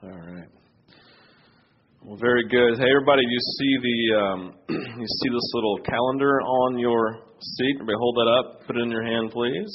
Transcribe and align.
All 0.00 0.10
right. 0.10 0.46
Well, 2.04 2.16
very 2.20 2.44
good. 2.48 2.78
Hey, 2.78 2.86
everybody, 2.88 3.22
you 3.26 3.40
see 3.58 3.78
the 3.82 4.16
um, 4.16 4.54
you 4.68 5.06
see 5.06 5.28
this 5.28 5.50
little 5.54 5.78
calendar 5.84 6.40
on 6.40 6.78
your 6.78 7.18
seat? 7.40 7.76
Everybody, 7.80 7.96
hold 7.98 8.14
that 8.14 8.30
up. 8.38 8.66
Put 8.68 8.76
it 8.76 8.82
in 8.82 8.90
your 8.92 9.02
hand, 9.02 9.32
please. 9.32 9.66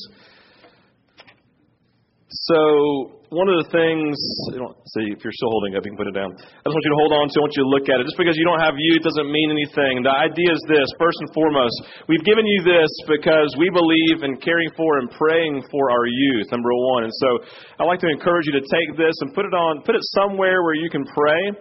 So 2.33 3.21
one 3.29 3.45
of 3.45 3.61
the 3.61 3.69
things, 3.69 4.17
you 4.49 4.57
see 4.97 5.13
if 5.13 5.21
you're 5.21 5.37
still 5.37 5.53
holding 5.53 5.77
up, 5.77 5.85
you 5.85 5.93
can 5.93 6.01
put 6.01 6.09
it 6.09 6.17
down. 6.17 6.33
I 6.33 6.65
just 6.65 6.73
want 6.73 6.81
you 6.81 6.93
to 6.97 7.01
hold 7.05 7.13
on 7.13 7.25
to. 7.29 7.35
I 7.37 7.41
want 7.45 7.53
you 7.53 7.61
to 7.61 7.69
look 7.69 7.85
at 7.93 8.01
it. 8.01 8.09
Just 8.09 8.17
because 8.17 8.33
you 8.33 8.45
don't 8.45 8.57
have 8.57 8.73
youth 8.73 9.05
doesn't 9.05 9.29
mean 9.29 9.53
anything. 9.53 10.01
The 10.01 10.17
idea 10.17 10.49
is 10.49 10.61
this: 10.65 10.89
first 10.97 11.21
and 11.21 11.29
foremost, 11.29 11.77
we've 12.09 12.25
given 12.25 12.41
you 12.41 12.65
this 12.65 12.89
because 13.05 13.53
we 13.61 13.69
believe 13.69 14.25
in 14.25 14.41
caring 14.41 14.73
for 14.73 14.97
and 14.97 15.13
praying 15.13 15.61
for 15.69 15.93
our 15.93 16.09
youth. 16.09 16.49
Number 16.49 16.73
one, 16.97 17.05
and 17.05 17.13
so 17.13 17.29
I'd 17.77 17.89
like 17.89 18.01
to 18.01 18.09
encourage 18.09 18.49
you 18.49 18.57
to 18.57 18.65
take 18.65 18.97
this 18.97 19.13
and 19.21 19.29
put 19.37 19.45
it 19.45 19.53
on, 19.53 19.85
put 19.85 19.93
it 19.93 20.05
somewhere 20.17 20.65
where 20.65 20.73
you 20.73 20.89
can 20.89 21.05
pray 21.05 21.53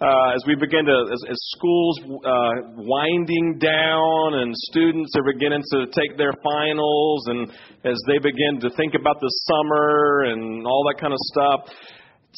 uh, 0.00 0.34
as 0.34 0.42
we 0.46 0.54
begin 0.56 0.84
to, 0.84 1.06
as, 1.12 1.20
as 1.30 1.38
schools 1.54 2.00
uh, 2.26 2.50
winding 2.82 3.58
down 3.58 4.34
and 4.42 4.54
students 4.70 5.12
are 5.16 5.22
beginning 5.32 5.62
to 5.70 5.86
take 5.86 6.18
their 6.18 6.32
finals 6.42 7.26
and 7.28 7.50
as 7.84 7.98
they 8.06 8.18
begin 8.18 8.58
to 8.60 8.70
think 8.76 8.94
about 8.94 9.20
the 9.20 9.30
summer 9.46 10.24
and 10.32 10.66
all 10.66 10.84
that 10.90 11.00
kind 11.00 11.12
of 11.12 11.18
stuff, 11.30 11.60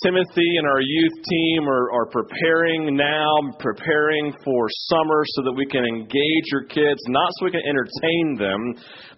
Timothy 0.02 0.50
and 0.60 0.66
our 0.68 0.80
youth 0.80 1.16
team 1.24 1.64
are, 1.68 1.88
are 1.92 2.08
preparing 2.12 2.96
now, 2.96 3.32
preparing 3.58 4.34
for 4.44 4.68
summer 4.92 5.24
so 5.36 5.48
that 5.48 5.56
we 5.56 5.64
can 5.64 5.84
engage 5.84 6.46
your 6.52 6.64
kids, 6.68 7.00
not 7.08 7.30
so 7.38 7.46
we 7.46 7.52
can 7.52 7.64
entertain 7.64 8.36
them, 8.36 8.60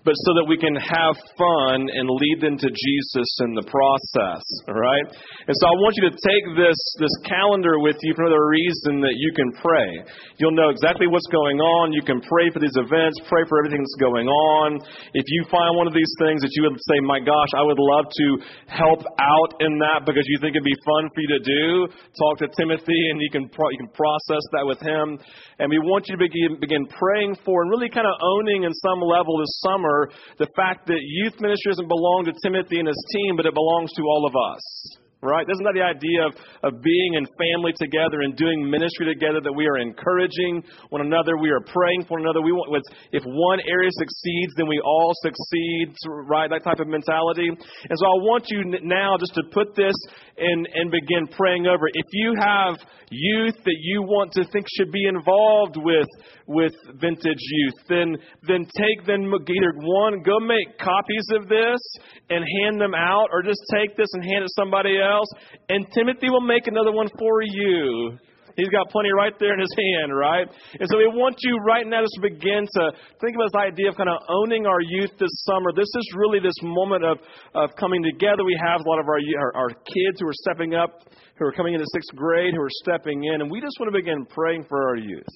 but 0.06 0.14
so 0.22 0.30
that 0.38 0.46
we 0.46 0.54
can 0.54 0.78
have 0.78 1.18
fun 1.34 1.90
and 1.90 2.06
lead 2.06 2.38
them 2.38 2.54
to 2.54 2.70
Jesus 2.70 3.30
in 3.42 3.58
the 3.58 3.66
process. 3.66 4.44
All 4.70 4.78
right? 4.78 5.06
And 5.50 5.54
so 5.58 5.64
I 5.66 5.74
want 5.82 5.98
you 5.98 6.04
to 6.10 6.14
take 6.14 6.44
this, 6.54 6.78
this 7.02 7.14
calendar 7.26 7.82
with 7.82 7.98
you 8.06 8.14
for 8.14 8.30
the 8.30 8.38
reason 8.38 9.02
that 9.02 9.18
you 9.18 9.34
can 9.34 9.50
pray. 9.58 9.90
You'll 10.38 10.54
know 10.54 10.70
exactly 10.70 11.10
what's 11.10 11.26
going 11.34 11.58
on. 11.58 11.90
You 11.90 12.06
can 12.06 12.22
pray 12.22 12.54
for 12.54 12.62
these 12.62 12.76
events, 12.78 13.18
pray 13.26 13.42
for 13.50 13.58
everything 13.58 13.82
that's 13.82 13.98
going 13.98 14.30
on. 14.30 14.78
If 15.10 15.26
you 15.26 15.42
find 15.50 15.74
one 15.74 15.90
of 15.90 15.94
these 15.96 16.12
things 16.22 16.40
that 16.46 16.52
you 16.54 16.70
would 16.70 16.78
say, 16.78 17.02
my 17.02 17.18
gosh, 17.18 17.50
I 17.58 17.66
would 17.66 17.80
love 17.82 18.06
to 18.06 18.26
help 18.70 19.02
out 19.18 19.50
in 19.58 19.82
that 19.82 20.06
because 20.06 20.22
you 20.30 20.38
think 20.38 20.54
it'd 20.54 20.64
be 20.64 20.67
fun 20.84 21.10
for 21.14 21.20
you 21.20 21.28
to 21.28 21.42
do, 21.42 21.88
talk 22.18 22.38
to 22.38 22.48
Timothy 22.56 23.10
and 23.10 23.20
you 23.20 23.30
can, 23.30 23.48
pro- 23.48 23.70
you 23.70 23.78
can 23.78 23.92
process 23.94 24.44
that 24.52 24.64
with 24.64 24.80
him. 24.80 25.18
And 25.58 25.70
we 25.70 25.78
want 25.78 26.08
you 26.08 26.16
to 26.16 26.22
begin, 26.22 26.60
begin 26.60 26.86
praying 26.86 27.36
for 27.44 27.62
and 27.62 27.70
really 27.70 27.88
kind 27.88 28.06
of 28.06 28.14
owning 28.20 28.64
in 28.64 28.72
some 28.74 29.00
level 29.00 29.38
this 29.38 29.60
summer 29.64 30.10
the 30.38 30.48
fact 30.56 30.86
that 30.86 31.00
youth 31.00 31.40
ministry 31.40 31.72
doesn't 31.72 31.88
belong 31.88 32.24
to 32.26 32.34
Timothy 32.42 32.78
and 32.78 32.88
his 32.88 33.02
team, 33.12 33.36
but 33.36 33.46
it 33.46 33.54
belongs 33.54 33.92
to 33.92 34.02
all 34.02 34.26
of 34.26 34.34
us. 34.34 34.98
Right? 35.18 35.42
Isn't 35.50 35.66
that 35.66 35.74
the 35.74 35.82
idea 35.82 36.30
of, 36.30 36.32
of 36.62 36.78
being 36.78 37.18
in 37.18 37.26
family 37.34 37.74
together 37.74 38.22
and 38.22 38.38
doing 38.38 38.62
ministry 38.62 39.02
together 39.02 39.42
that 39.42 39.50
we 39.50 39.66
are 39.66 39.82
encouraging 39.82 40.62
one 40.94 41.02
another, 41.02 41.34
we 41.34 41.50
are 41.50 41.58
praying 41.58 42.06
for 42.06 42.22
one 42.22 42.22
another. 42.22 42.38
We 42.38 42.54
want, 42.54 42.70
if 43.10 43.26
one 43.26 43.58
area 43.66 43.90
succeeds, 43.98 44.54
then 44.54 44.70
we 44.70 44.78
all 44.78 45.10
succeed, 45.26 45.90
right? 46.30 46.46
That 46.46 46.62
type 46.62 46.78
of 46.78 46.86
mentality. 46.86 47.50
And 47.50 47.96
so 47.98 48.06
I 48.06 48.16
want 48.30 48.46
you 48.46 48.62
now 48.86 49.18
just 49.18 49.34
to 49.34 49.42
put 49.50 49.74
this 49.74 49.94
and, 50.38 50.68
and 50.78 50.86
begin 50.94 51.26
praying 51.34 51.66
over. 51.66 51.90
If 51.90 52.06
you 52.14 52.38
have 52.38 52.78
youth 53.10 53.58
that 53.58 53.78
you 53.90 54.06
want 54.06 54.30
to 54.38 54.46
think 54.54 54.66
should 54.78 54.92
be 54.92 55.10
involved 55.10 55.82
with, 55.82 56.06
with 56.46 56.78
vintage 56.94 57.42
youth, 57.42 57.78
then, 57.88 58.14
then 58.46 58.70
take 58.70 59.02
them 59.02 59.26
either 59.34 59.72
one, 59.82 60.22
go 60.22 60.38
make 60.38 60.78
copies 60.78 61.26
of 61.34 61.48
this 61.48 61.82
and 62.30 62.46
hand 62.62 62.80
them 62.80 62.94
out, 62.94 63.26
or 63.32 63.42
just 63.42 63.58
take 63.74 63.96
this 63.96 64.06
and 64.14 64.22
hand 64.22 64.44
it 64.44 64.46
to 64.46 64.54
somebody 64.54 64.94
else 64.94 65.07
else, 65.08 65.28
and 65.68 65.86
Timothy 65.92 66.28
will 66.28 66.44
make 66.44 66.66
another 66.66 66.92
one 66.92 67.08
for 67.18 67.40
you. 67.42 68.18
He's 68.58 68.68
got 68.74 68.90
plenty 68.90 69.10
right 69.14 69.32
there 69.38 69.54
in 69.54 69.60
his 69.60 69.70
hand, 69.70 70.10
right? 70.10 70.42
And 70.80 70.88
so 70.90 70.98
we 70.98 71.06
want 71.06 71.36
you 71.46 71.56
right 71.62 71.86
now 71.86 72.02
to 72.02 72.20
begin 72.20 72.66
to 72.66 72.90
think 73.22 73.38
about 73.38 73.54
this 73.54 73.62
idea 73.70 73.88
of 73.88 73.96
kind 73.96 74.10
of 74.10 74.18
owning 74.28 74.66
our 74.66 74.82
youth 74.82 75.14
this 75.14 75.30
summer. 75.46 75.70
This 75.70 75.86
is 75.86 76.06
really 76.18 76.40
this 76.40 76.58
moment 76.60 77.04
of, 77.04 77.18
of 77.54 77.70
coming 77.78 78.02
together. 78.02 78.42
We 78.42 78.58
have 78.58 78.82
a 78.82 78.88
lot 78.90 78.98
of 78.98 79.06
our, 79.06 79.22
our, 79.22 79.50
our 79.54 79.70
kids 79.70 80.18
who 80.18 80.26
are 80.26 80.38
stepping 80.42 80.74
up, 80.74 81.06
who 81.38 81.46
are 81.46 81.52
coming 81.52 81.74
into 81.74 81.86
sixth 81.94 82.10
grade, 82.18 82.52
who 82.52 82.60
are 82.60 82.74
stepping 82.82 83.22
in, 83.30 83.42
and 83.42 83.48
we 83.48 83.60
just 83.60 83.78
want 83.78 83.94
to 83.94 83.96
begin 83.96 84.26
praying 84.26 84.66
for 84.68 84.90
our 84.90 84.96
youth. 84.96 85.30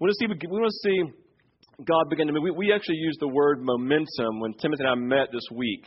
We 0.00 0.08
want 0.08 0.16
to 0.16 0.24
see, 0.24 0.26
we 0.32 0.56
want 0.56 0.72
to 0.72 0.88
see 0.88 0.98
God 1.84 2.08
begin 2.08 2.28
to 2.28 2.32
move. 2.32 2.44
We, 2.44 2.50
we 2.50 2.72
actually 2.72 2.96
used 2.96 3.20
the 3.20 3.28
word 3.28 3.60
momentum 3.60 4.40
when 4.40 4.54
Timothy 4.54 4.84
and 4.84 4.90
I 4.90 4.94
met 4.94 5.28
this 5.32 5.44
week 5.52 5.84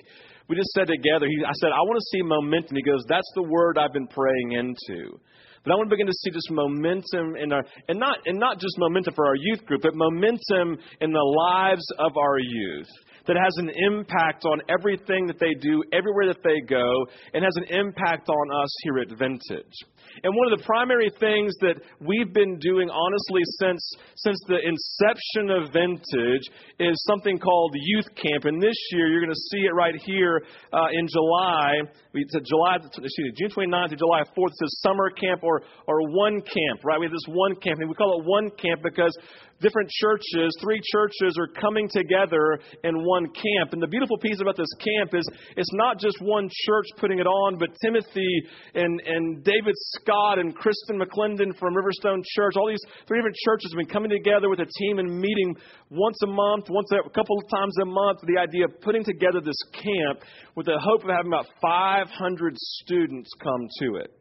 we 0.49 0.55
just 0.55 0.71
said 0.71 0.87
together, 0.87 1.27
he, 1.27 1.43
I 1.43 1.51
said, 1.59 1.69
I 1.75 1.83
want 1.83 1.99
to 1.99 2.07
see 2.11 2.23
momentum. 2.23 2.75
He 2.75 2.83
goes, 2.83 3.03
That's 3.07 3.29
the 3.35 3.43
word 3.43 3.77
I've 3.77 3.93
been 3.93 4.07
praying 4.07 4.53
into. 4.53 5.19
But 5.63 5.73
I 5.73 5.75
want 5.75 5.89
to 5.89 5.93
begin 5.95 6.07
to 6.07 6.19
see 6.23 6.31
this 6.31 6.47
momentum 6.49 7.35
in 7.35 7.51
our, 7.51 7.63
and 7.89 7.99
not, 7.99 8.19
and 8.25 8.39
not 8.39 8.59
just 8.59 8.77
momentum 8.77 9.13
for 9.13 9.27
our 9.27 9.35
youth 9.35 9.65
group, 9.65 9.81
but 9.81 9.95
momentum 9.95 10.79
in 11.01 11.11
the 11.11 11.19
lives 11.19 11.85
of 11.99 12.15
our 12.15 12.39
youth 12.39 12.87
that 13.27 13.35
has 13.35 13.53
an 13.57 13.69
impact 13.75 14.45
on 14.45 14.61
everything 14.69 15.27
that 15.27 15.39
they 15.39 15.53
do, 15.59 15.83
everywhere 15.91 16.27
that 16.27 16.41
they 16.43 16.61
go, 16.65 17.05
and 17.33 17.43
has 17.43 17.55
an 17.57 17.65
impact 17.65 18.29
on 18.29 18.63
us 18.63 18.69
here 18.83 18.99
at 18.99 19.09
Vintage. 19.17 19.75
And 20.23 20.35
one 20.35 20.51
of 20.51 20.57
the 20.57 20.65
primary 20.65 21.09
things 21.19 21.53
that 21.61 21.81
we've 21.99 22.33
been 22.33 22.57
doing, 22.59 22.89
honestly, 22.89 23.41
since, 23.59 23.81
since 24.15 24.39
the 24.47 24.57
inception 24.57 25.51
of 25.51 25.73
Vintage 25.73 26.45
is 26.79 26.95
something 27.05 27.37
called 27.37 27.75
Youth 27.75 28.09
Camp. 28.15 28.45
And 28.45 28.61
this 28.61 28.77
year, 28.91 29.07
you're 29.07 29.21
going 29.21 29.33
to 29.33 29.47
see 29.51 29.65
it 29.65 29.73
right 29.73 29.95
here 29.95 30.41
uh, 30.73 30.87
in 30.93 31.07
July. 31.07 31.85
It's 32.13 32.33
July, 32.33 32.77
excuse 32.81 33.13
me, 33.17 33.33
June 33.37 33.51
29th 33.51 33.89
to 33.89 33.95
July 33.95 34.21
4th. 34.35 34.53
It 34.53 34.57
says 34.57 34.79
summer 34.81 35.09
camp 35.09 35.43
or, 35.43 35.61
or 35.87 36.09
one 36.09 36.41
camp, 36.41 36.83
right? 36.83 36.99
We 36.99 37.05
have 37.05 37.13
this 37.13 37.27
one 37.27 37.55
camp. 37.55 37.79
And 37.79 37.89
we 37.89 37.95
call 37.95 38.19
it 38.19 38.25
one 38.25 38.49
camp 38.51 38.81
because 38.83 39.15
different 39.61 39.89
churches, 39.89 40.55
three 40.61 40.79
churches 40.91 41.37
are 41.37 41.47
coming 41.47 41.89
together 41.89 42.59
in 42.83 43.03
one 43.03 43.27
camp. 43.27 43.73
And 43.73 43.81
the 43.81 43.87
beautiful 43.87 44.17
piece 44.17 44.39
about 44.41 44.57
this 44.57 44.69
camp 44.79 45.13
is 45.13 45.27
it's 45.55 45.73
not 45.73 45.99
just 45.99 46.17
one 46.21 46.49
church 46.65 46.85
putting 46.97 47.19
it 47.19 47.27
on, 47.27 47.57
but 47.57 47.69
Timothy 47.83 48.41
and, 48.75 49.01
and 49.05 49.43
David 49.43 49.73
Scott 49.97 50.39
and 50.39 50.55
Kristen 50.55 50.99
McClendon 50.99 51.57
from 51.57 51.73
Riverstone 51.73 52.23
Church, 52.35 52.53
all 52.55 52.67
these 52.67 52.83
three 53.07 53.19
different 53.19 53.37
churches 53.45 53.71
have 53.73 53.77
been 53.77 53.93
coming 53.93 54.11
together 54.11 54.49
with 54.49 54.59
a 54.59 54.69
team 54.79 54.99
and 54.99 55.19
meeting 55.19 55.55
once 55.89 56.17
a 56.23 56.27
month, 56.27 56.65
once 56.69 56.89
a, 56.91 57.07
a 57.07 57.11
couple 57.11 57.37
of 57.37 57.49
times 57.49 57.75
a 57.81 57.85
month, 57.85 58.19
the 58.27 58.39
idea 58.39 58.65
of 58.65 58.81
putting 58.81 59.03
together 59.03 59.41
this 59.41 59.57
camp 59.73 60.21
with 60.55 60.65
the 60.65 60.77
hope 60.79 61.03
of 61.03 61.09
having 61.09 61.31
about 61.31 61.45
500 61.61 62.55
students 62.57 63.29
come 63.41 63.67
to 63.81 63.95
it. 63.97 64.11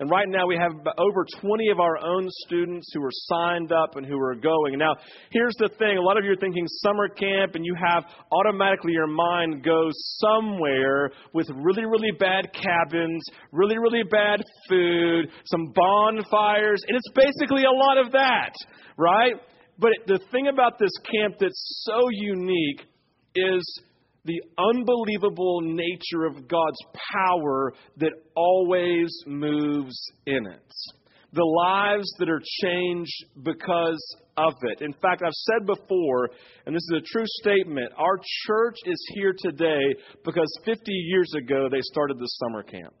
And 0.00 0.10
right 0.10 0.28
now 0.28 0.46
we 0.46 0.56
have 0.56 0.72
over 0.98 1.24
20 1.40 1.68
of 1.70 1.78
our 1.78 1.98
own 1.98 2.28
students 2.46 2.90
who 2.92 3.02
are 3.02 3.12
signed 3.12 3.72
up 3.72 3.96
and 3.96 4.04
who 4.04 4.18
are 4.18 4.34
going. 4.34 4.76
Now, 4.78 4.94
here's 5.30 5.54
the 5.58 5.68
thing. 5.78 5.98
A 5.98 6.02
lot 6.02 6.18
of 6.18 6.24
you 6.24 6.32
are 6.32 6.40
thinking 6.40 6.66
summer 6.82 7.08
camp 7.08 7.54
and 7.54 7.64
you 7.64 7.74
have 7.74 8.04
automatically 8.32 8.92
your 8.92 9.06
mind 9.06 9.64
goes 9.64 9.92
somewhere 10.18 11.10
with 11.32 11.48
really, 11.54 11.84
really 11.84 12.10
bad 12.18 12.52
cabins, 12.52 13.22
really, 13.52 13.78
really 13.78 14.02
bad 14.10 14.42
food, 14.68 15.30
some 15.44 15.72
bonfires, 15.74 16.80
and 16.88 16.96
it's 16.96 17.10
basically 17.14 17.64
a 17.64 17.70
lot 17.70 17.98
of 18.04 18.12
that, 18.12 18.52
right? 18.96 19.34
But 19.78 19.90
the 20.06 20.18
thing 20.32 20.48
about 20.48 20.78
this 20.78 20.92
camp 21.10 21.36
that's 21.38 21.84
so 21.84 22.08
unique 22.10 22.82
is 23.34 23.82
the 24.24 24.40
unbelievable 24.58 25.60
nature 25.62 26.24
of 26.24 26.48
God's 26.48 26.78
power 27.12 27.72
that 27.98 28.12
always 28.34 29.10
moves 29.26 29.96
in 30.26 30.46
it. 30.46 30.72
The 31.32 31.44
lives 31.44 32.06
that 32.18 32.30
are 32.30 32.40
changed 32.62 33.24
because 33.42 34.16
of 34.36 34.54
it. 34.62 34.82
In 34.82 34.92
fact, 34.94 35.22
I've 35.24 35.32
said 35.32 35.66
before, 35.66 36.30
and 36.64 36.74
this 36.74 36.82
is 36.82 37.02
a 37.02 37.12
true 37.12 37.26
statement, 37.26 37.92
our 37.98 38.18
church 38.46 38.76
is 38.86 39.04
here 39.14 39.34
today 39.36 39.82
because 40.24 40.48
50 40.64 40.92
years 40.92 41.32
ago 41.36 41.68
they 41.70 41.80
started 41.82 42.18
the 42.18 42.28
summer 42.40 42.62
camp. 42.62 42.94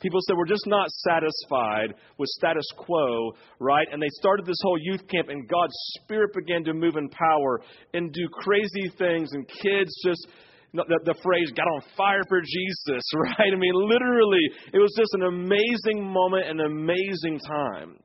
People 0.00 0.20
said, 0.26 0.36
We're 0.36 0.46
just 0.46 0.66
not 0.66 0.88
satisfied 0.90 1.94
with 2.18 2.28
status 2.30 2.66
quo, 2.76 3.32
right? 3.60 3.86
And 3.92 4.02
they 4.02 4.08
started 4.10 4.46
this 4.46 4.58
whole 4.62 4.78
youth 4.80 5.06
camp, 5.08 5.28
and 5.28 5.48
God's 5.48 5.74
Spirit 6.02 6.34
began 6.34 6.64
to 6.64 6.74
move 6.74 6.96
in 6.96 7.08
power 7.08 7.60
and 7.94 8.12
do 8.12 8.28
crazy 8.32 8.90
things, 8.98 9.30
and 9.32 9.46
kids 9.46 9.92
just 10.04 10.26
the, 10.72 11.00
the 11.04 11.14
phrase 11.22 11.52
got 11.54 11.68
on 11.68 11.82
fire 11.96 12.22
for 12.28 12.40
Jesus, 12.40 13.02
right? 13.14 13.52
I 13.52 13.56
mean, 13.56 13.74
literally, 13.74 14.44
it 14.72 14.78
was 14.78 14.92
just 14.96 15.14
an 15.14 15.24
amazing 15.24 16.02
moment, 16.02 16.48
an 16.48 16.60
amazing 16.60 17.40
time. 17.46 17.96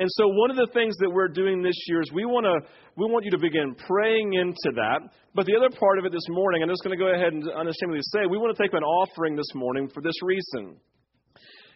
And 0.00 0.08
so 0.16 0.26
one 0.26 0.50
of 0.50 0.56
the 0.56 0.68
things 0.72 0.96
that 0.98 1.10
we're 1.10 1.28
doing 1.28 1.62
this 1.62 1.76
year 1.86 2.00
is 2.00 2.10
we 2.12 2.24
want 2.24 2.46
to 2.46 2.66
we 2.96 3.04
want 3.06 3.24
you 3.24 3.30
to 3.30 3.38
begin 3.38 3.76
praying 3.86 4.32
into 4.34 4.72
that. 4.74 5.00
But 5.34 5.46
the 5.46 5.54
other 5.56 5.70
part 5.70 5.98
of 5.98 6.04
it 6.04 6.12
this 6.12 6.26
morning, 6.28 6.62
I'm 6.62 6.68
just 6.68 6.82
going 6.82 6.96
to 6.96 7.02
go 7.02 7.12
ahead 7.12 7.32
and 7.32 7.44
unashamedly 7.48 8.00
say, 8.12 8.26
we 8.28 8.36
want 8.36 8.56
to 8.56 8.62
take 8.62 8.72
an 8.72 8.82
offering 8.82 9.36
this 9.36 9.48
morning 9.54 9.88
for 9.92 10.02
this 10.02 10.16
reason. 10.22 10.76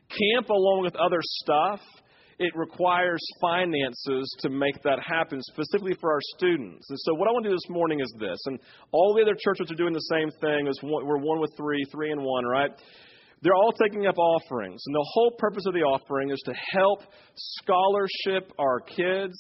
Camp 0.09 0.49
along 0.49 0.83
with 0.83 0.97
other 0.97 1.21
stuff 1.23 1.81
it 2.39 2.55
requires 2.55 3.21
finances 3.41 4.35
to 4.41 4.51
make 4.51 4.83
that 4.83 4.99
happen, 5.01 5.41
specifically 5.43 5.95
for 6.01 6.13
our 6.13 6.21
students. 6.37 6.89
And 6.91 6.99
so, 7.01 7.15
what 7.15 7.29
I 7.29 7.33
want 7.33 7.45
to 7.45 7.51
do 7.51 7.57
this 7.57 7.71
morning 7.71 8.01
is 8.01 8.13
this, 8.19 8.39
and 8.47 8.59
all 8.93 9.15
the 9.15 9.23
other 9.23 9.37
churches 9.39 9.71
are 9.71 9.75
doing 9.75 9.95
the 9.95 10.01
same 10.01 10.31
thing. 10.41 10.67
Is 10.67 10.79
we're 10.83 11.19
one 11.19 11.41
with 11.41 11.57
three, 11.57 11.85
three 11.91 12.13
and 12.13 12.23
one, 12.23 12.45
right? 12.45 12.71
they're 13.43 13.55
all 13.55 13.73
taking 13.73 14.07
up 14.07 14.17
offerings. 14.19 14.83
And 14.87 14.95
the 14.95 15.07
whole 15.13 15.33
purpose 15.39 15.65
of 15.67 15.75
the 15.75 15.81
offering 15.81 16.31
is 16.31 16.41
to 16.47 16.55
help 16.73 17.03
scholarship 17.37 18.53
our 18.59 18.81
kids 18.81 19.39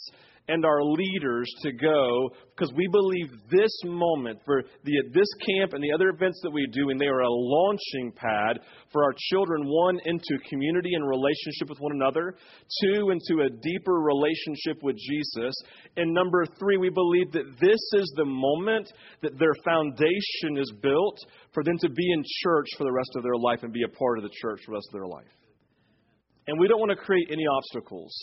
and 0.49 0.65
our 0.65 0.83
leaders 0.83 1.51
to 1.63 1.73
go 1.73 2.31
because 2.55 2.73
we 2.75 2.89
believe 2.93 3.29
this 3.51 3.71
moment 3.85 4.39
for 4.45 4.63
the, 4.85 4.93
this 5.13 5.29
camp 5.45 5.73
and 5.73 5.83
the 5.83 5.93
other 5.93 6.09
events 6.09 6.41
that 6.43 6.51
we 6.51 6.67
do, 6.73 6.91
and 6.91 7.01
they 7.01 7.07
are 7.07 7.21
a 7.21 7.29
launching 7.29 8.13
pad 8.15 8.61
for 8.93 9.05
our 9.05 9.15
children, 9.31 9.65
one, 9.67 9.99
into 10.05 10.39
community 10.49 10.95
and 10.95 11.07
relationship 11.07 11.69
with 11.69 11.79
one 11.81 11.93
another, 11.93 12.35
two, 12.83 13.11
into 13.11 13.43
a 13.45 13.51
deeper 13.51 13.95
relationship 13.95 14.83
with 14.83 14.97
Jesus, 14.97 15.55
and 15.97 16.15
number 16.15 16.47
three, 16.59 16.77
we 16.77 16.91
believe 16.91 17.33
that 17.33 17.59
this 17.61 18.01
is 18.01 18.13
the 18.17 18.25
moment 18.25 18.91
that 19.23 19.39
their 19.39 19.55
foundation 19.65 20.59
is 20.59 20.73
built 20.83 21.19
for 21.53 21.63
them 21.65 21.77
to 21.79 21.89
be 21.89 22.13
in 22.13 22.23
church 22.43 22.67
for 22.79 22.85
the 22.85 22.93
rest 22.93 23.11
of 23.17 23.23
their 23.23 23.37
life 23.37 23.61
and 23.63 23.73
be 23.73 23.83
a 23.83 23.99
part 23.99 24.19
of 24.19 24.25
the 24.25 24.31
church 24.41 24.61
for 24.65 24.73
the 24.73 24.77
rest 24.77 24.89
of 24.89 25.01
their 25.01 25.09
life. 25.09 25.27
And 26.47 26.59
we 26.61 26.69
don't 26.69 26.79
want 26.79 26.91
to 26.91 26.97
create 26.97 27.29
any 27.31 27.45
obstacles. 27.47 28.15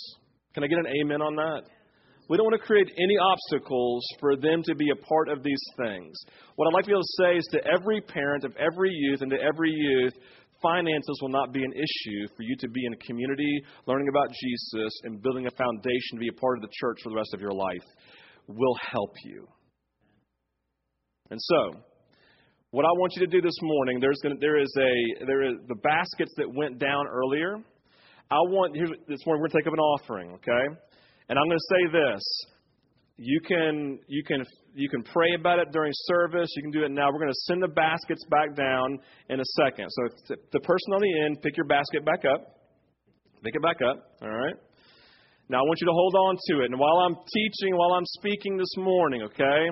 Can 0.54 0.64
I 0.64 0.68
get 0.68 0.80
an 0.80 0.88
amen 1.02 1.22
on 1.22 1.36
that? 1.36 1.64
We 2.30 2.38
don't 2.38 2.46
want 2.46 2.60
to 2.60 2.66
create 2.66 2.88
any 2.98 3.18
obstacles 3.18 4.06
for 4.20 4.38
them 4.38 4.64
to 4.64 4.76
be 4.76 4.90
a 4.92 4.96
part 4.96 5.30
of 5.30 5.44
these 5.44 5.62
things. 5.78 6.18
What 6.56 6.68
I'd 6.68 6.74
like 6.74 6.86
to 6.86 6.90
be 6.90 6.94
able 6.94 7.02
to 7.02 7.24
say 7.24 7.38
is 7.38 7.48
to 7.52 7.60
every 7.68 8.00
parent 8.00 8.46
of 8.46 8.56
every 8.56 8.92
youth 8.92 9.22
and 9.22 9.30
to 9.32 9.38
every 9.38 9.72
youth, 9.72 10.14
finances 10.62 11.20
will 11.22 11.30
not 11.30 11.52
be 11.52 11.64
an 11.64 11.74
issue 11.74 12.28
for 12.36 12.44
you 12.44 12.56
to 12.60 12.70
be 12.70 12.86
in 12.86 12.94
a 12.94 12.98
community, 13.06 13.62
learning 13.86 14.08
about 14.08 14.30
Jesus, 14.32 14.94
and 15.04 15.22
building 15.22 15.48
a 15.48 15.52
foundation 15.52 16.14
to 16.14 16.20
be 16.20 16.30
a 16.30 16.40
part 16.40 16.58
of 16.58 16.62
the 16.62 16.72
church 16.80 17.00
for 17.04 17.10
the 17.10 17.16
rest 17.16 17.34
of 17.34 17.42
your 17.42 17.52
life. 17.52 17.84
Will 18.48 18.76
help 18.92 19.12
you. 19.26 19.48
And 21.30 21.40
so, 21.42 21.80
what 22.72 22.86
I 22.86 22.92
want 22.92 23.14
you 23.16 23.26
to 23.26 23.32
do 23.32 23.42
this 23.42 23.58
morning, 23.62 24.00
there's 24.00 24.20
gonna, 24.24 24.36
there 24.40 24.60
is 24.60 24.74
a 24.78 25.26
there 25.26 25.44
is 25.44 25.56
the 25.68 25.76
baskets 25.76 26.34
that 26.38 26.54
went 26.54 26.80
down 26.80 27.06
earlier. 27.08 27.58
I 28.32 28.40
want 28.50 28.76
here's, 28.76 28.92
this 29.08 29.26
morning 29.26 29.42
we're 29.42 29.48
to 29.50 29.58
take 29.58 29.68
up 29.68 29.74
an 29.74 29.80
offering, 29.80 30.32
okay? 30.32 30.76
And 31.30 31.40
I'm 31.40 31.48
going 31.48 31.60
to 31.60 31.76
say 31.76 31.84
this. 31.92 32.24
You 33.18 33.40
can, 33.48 34.00
you, 34.08 34.24
can, 34.24 34.44
you 34.74 34.90
can 34.90 35.04
pray 35.04 35.36
about 35.38 35.60
it 35.60 35.72
during 35.72 35.92
service. 36.08 36.50
You 36.56 36.64
can 36.64 36.72
do 36.72 36.84
it 36.84 36.92
now. 36.92 37.10
We're 37.12 37.20
going 37.20 37.32
to 37.32 37.44
send 37.46 37.62
the 37.62 37.68
baskets 37.68 38.26
back 38.30 38.56
down 38.56 39.00
in 39.30 39.40
a 39.40 39.46
second. 39.62 39.88
So 39.90 40.36
the 40.52 40.60
person 40.60 40.94
on 40.94 41.02
the 41.02 41.26
end, 41.26 41.42
pick 41.42 41.56
your 41.56 41.68
basket 41.68 42.04
back 42.04 42.24
up. 42.26 42.58
Pick 43.44 43.56
it 43.56 43.62
back 43.62 43.78
up. 43.88 44.18
All 44.22 44.30
right? 44.30 44.56
Now 45.50 45.60
I 45.60 45.62
want 45.62 45.80
you 45.82 45.88
to 45.88 45.94
hold 45.94 46.16
on 46.16 46.38
to 46.48 46.64
it. 46.64 46.72
And 46.72 46.80
while 46.80 47.06
I'm 47.06 47.16
teaching, 47.16 47.78
while 47.78 47.94
I'm 47.94 48.06
speaking 48.18 48.58
this 48.58 48.74
morning, 48.78 49.22
okay? 49.24 49.70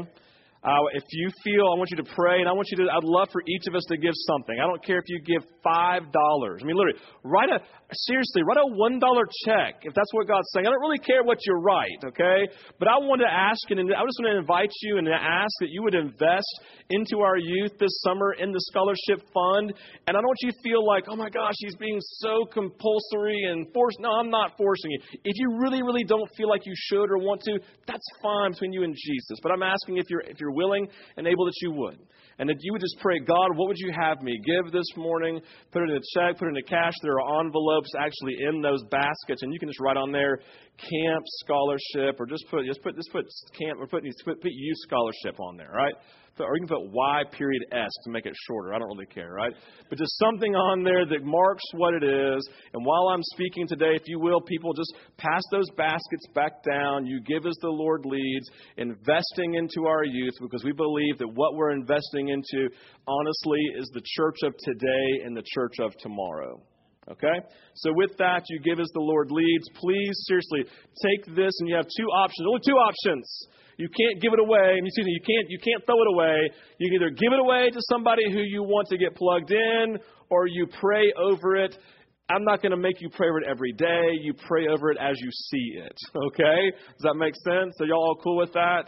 Uh, 0.63 0.77
if 0.93 1.03
you 1.09 1.27
feel, 1.43 1.65
I 1.73 1.77
want 1.77 1.89
you 1.89 1.97
to 1.97 2.09
pray, 2.13 2.37
and 2.37 2.47
I 2.47 2.53
want 2.53 2.69
you 2.69 2.77
to, 2.77 2.83
I'd 2.85 3.01
love 3.01 3.29
for 3.33 3.41
each 3.49 3.65
of 3.65 3.73
us 3.73 3.81
to 3.89 3.97
give 3.97 4.13
something. 4.29 4.61
I 4.61 4.69
don't 4.69 4.83
care 4.85 5.01
if 5.01 5.09
you 5.09 5.17
give 5.17 5.41
$5. 5.65 5.65
I 5.65 6.63
mean, 6.63 6.77
literally, 6.77 7.01
write 7.23 7.49
a, 7.49 7.57
seriously, 7.89 8.43
write 8.45 8.61
a 8.61 8.69
$1 8.69 9.01
check 9.49 9.81
if 9.81 9.93
that's 9.97 10.13
what 10.13 10.27
God's 10.27 10.45
saying. 10.53 10.67
I 10.67 10.69
don't 10.69 10.81
really 10.81 11.01
care 11.01 11.23
what 11.23 11.39
you 11.49 11.57
write, 11.57 12.13
okay? 12.13 12.45
But 12.77 12.87
I 12.93 13.01
want 13.01 13.25
to 13.25 13.27
ask, 13.27 13.57
and 13.73 13.79
I 13.89 14.05
just 14.05 14.21
want 14.21 14.29
to 14.29 14.37
invite 14.37 14.69
you 14.85 15.01
and 15.01 15.09
ask 15.09 15.49
that 15.65 15.73
you 15.73 15.81
would 15.81 15.95
invest 15.95 16.53
into 16.93 17.25
our 17.25 17.37
youth 17.37 17.73
this 17.79 17.97
summer 18.05 18.37
in 18.37 18.51
the 18.53 18.61
scholarship 18.69 19.25
fund. 19.33 19.73
And 20.05 20.13
I 20.13 20.21
don't 20.21 20.29
want 20.29 20.45
you 20.45 20.51
to 20.51 20.57
feel 20.61 20.85
like, 20.85 21.05
oh 21.09 21.15
my 21.15 21.33
gosh, 21.33 21.57
he's 21.57 21.75
being 21.75 21.97
so 22.21 22.45
compulsory 22.45 23.49
and 23.49 23.65
forced. 23.73 23.97
No, 23.99 24.13
I'm 24.13 24.29
not 24.29 24.57
forcing 24.61 24.91
you. 24.91 24.99
If 25.25 25.33
you 25.41 25.57
really, 25.57 25.81
really 25.81 26.03
don't 26.03 26.29
feel 26.37 26.49
like 26.49 26.69
you 26.69 26.73
should 26.75 27.09
or 27.09 27.17
want 27.17 27.41
to, 27.49 27.57
that's 27.87 28.05
fine 28.21 28.51
between 28.51 28.73
you 28.73 28.83
and 28.83 28.93
Jesus. 28.93 29.41
But 29.41 29.51
I'm 29.51 29.63
asking 29.63 29.97
if 29.97 30.05
you're, 30.09 30.21
if 30.21 30.39
you're 30.39 30.50
you're 30.51 30.55
willing 30.55 30.87
and 31.17 31.27
able 31.27 31.45
that 31.45 31.53
you 31.61 31.71
would. 31.71 31.97
And 32.39 32.49
that 32.49 32.57
you 32.61 32.71
would 32.71 32.81
just 32.81 32.97
pray, 32.99 33.19
God, 33.19 33.55
what 33.55 33.67
would 33.67 33.77
you 33.77 33.91
have 33.95 34.21
me 34.21 34.39
give 34.43 34.71
this 34.71 34.87
morning? 34.95 35.41
Put 35.71 35.83
it 35.83 35.89
in 35.91 35.97
a 35.97 35.99
check, 36.15 36.39
put 36.39 36.47
it 36.47 36.51
in 36.51 36.57
a 36.57 36.63
cash. 36.63 36.93
There 37.03 37.19
are 37.19 37.39
envelopes 37.39 37.91
actually 37.99 38.35
in 38.39 38.61
those 38.61 38.83
baskets, 38.89 39.43
and 39.43 39.53
you 39.53 39.59
can 39.59 39.69
just 39.69 39.79
write 39.79 39.97
on 39.97 40.11
there 40.11 40.39
camp 40.77 41.23
scholarship, 41.43 42.19
or 42.19 42.25
just 42.25 42.45
put 42.49 42.65
just 42.65 42.81
put 42.81 42.95
just 42.95 43.11
put 43.11 43.25
camp 43.59 43.79
or 43.79 43.85
put 43.85 44.03
put, 44.25 44.41
put 44.41 44.51
youth 44.51 44.77
scholarship 44.79 45.39
on 45.39 45.57
there, 45.57 45.69
right? 45.69 45.93
Or 46.39 46.55
you 46.55 46.65
can 46.65 46.77
put 46.77 46.91
Y 46.91 47.23
period 47.31 47.63
S 47.71 47.89
to 48.03 48.09
make 48.09 48.25
it 48.25 48.33
shorter. 48.47 48.73
I 48.73 48.79
don't 48.79 48.87
really 48.87 49.05
care, 49.05 49.31
right? 49.31 49.53
But 49.89 49.97
just 49.97 50.17
something 50.17 50.55
on 50.55 50.83
there 50.83 51.05
that 51.05 51.23
marks 51.23 51.63
what 51.73 51.93
it 51.93 52.03
is. 52.03 52.49
And 52.73 52.85
while 52.85 53.09
I'm 53.13 53.23
speaking 53.33 53.67
today, 53.67 53.95
if 53.95 54.03
you 54.07 54.19
will, 54.19 54.41
people 54.41 54.73
just 54.73 54.93
pass 55.17 55.41
those 55.51 55.69
baskets 55.77 56.25
back 56.33 56.63
down. 56.63 57.05
You 57.05 57.21
give 57.21 57.45
as 57.45 57.55
the 57.61 57.69
Lord 57.69 58.05
leads, 58.05 58.49
investing 58.77 59.55
into 59.55 59.87
our 59.87 60.03
youth 60.03 60.33
because 60.39 60.63
we 60.63 60.71
believe 60.71 61.17
that 61.19 61.27
what 61.27 61.55
we're 61.55 61.71
investing 61.71 62.29
into, 62.29 62.69
honestly, 63.07 63.59
is 63.77 63.89
the 63.93 64.01
church 64.03 64.37
of 64.43 64.53
today 64.63 65.25
and 65.25 65.35
the 65.35 65.43
church 65.53 65.75
of 65.79 65.95
tomorrow. 65.97 66.61
Okay? 67.09 67.37
So 67.75 67.91
with 67.93 68.15
that, 68.17 68.43
you 68.49 68.59
give 68.59 68.79
as 68.79 68.89
the 68.93 69.01
Lord 69.01 69.31
leads. 69.31 69.67
Please, 69.75 70.13
seriously, 70.27 70.65
take 71.03 71.35
this 71.35 71.51
and 71.59 71.67
you 71.67 71.75
have 71.75 71.87
two 71.87 72.05
options. 72.05 72.47
Only 72.47 72.61
two 72.65 72.77
options. 72.77 73.47
You 73.81 73.89
can't 73.89 74.21
give 74.21 74.31
it 74.33 74.39
away. 74.39 74.77
Excuse 74.77 75.07
me, 75.07 75.13
you 75.17 75.25
can't 75.25 75.49
you 75.49 75.57
can't 75.57 75.83
throw 75.87 75.99
it 76.01 76.09
away. 76.13 76.37
You 76.77 76.89
can 76.89 77.01
either 77.01 77.09
give 77.09 77.33
it 77.33 77.39
away 77.39 77.71
to 77.71 77.81
somebody 77.89 78.21
who 78.31 78.41
you 78.41 78.61
want 78.61 78.87
to 78.89 78.97
get 78.97 79.15
plugged 79.15 79.49
in, 79.49 79.97
or 80.29 80.45
you 80.45 80.67
pray 80.79 81.11
over 81.17 81.55
it. 81.55 81.75
I'm 82.29 82.43
not 82.43 82.61
going 82.61 82.71
to 82.71 82.77
make 82.77 83.01
you 83.01 83.09
pray 83.09 83.27
over 83.27 83.39
it 83.39 83.47
every 83.49 83.73
day. 83.73 84.13
You 84.21 84.33
pray 84.47 84.67
over 84.67 84.91
it 84.91 84.97
as 85.01 85.15
you 85.19 85.29
see 85.31 85.81
it. 85.81 85.97
Okay? 86.27 86.71
Does 86.93 87.03
that 87.03 87.15
make 87.15 87.33
sense? 87.43 87.75
Are 87.81 87.85
y'all 87.87 87.97
all 87.97 88.19
cool 88.23 88.37
with 88.37 88.53
that? 88.53 88.85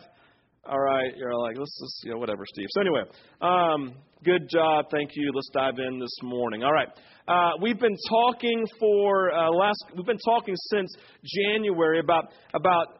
All 0.66 0.80
right. 0.80 1.12
You're 1.18 1.36
like, 1.36 1.58
let's 1.58 1.78
just, 1.82 2.06
you 2.06 2.12
know, 2.12 2.20
whatever, 2.20 2.46
Steve. 2.46 2.68
So 2.70 2.82
anyway, 2.82 3.02
um, 3.42 3.96
good 4.24 4.48
job. 4.48 4.86
Thank 4.92 5.10
you. 5.16 5.32
Let's 5.34 5.50
dive 5.54 5.80
in 5.80 6.00
this 6.00 6.16
morning. 6.22 6.64
All 6.64 6.72
right. 6.72 6.88
Uh, 7.28 7.52
we've 7.62 7.80
been 7.80 7.98
talking 8.10 8.66
for 8.80 9.34
uh, 9.34 9.50
last. 9.50 9.84
We've 9.98 10.06
been 10.06 10.24
talking 10.24 10.56
since 10.72 10.96
January 11.26 12.00
about 12.00 12.32
about 12.54 13.00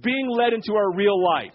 being 0.00 0.28
led 0.30 0.52
into 0.52 0.74
our 0.74 0.94
real 0.94 1.22
life. 1.22 1.52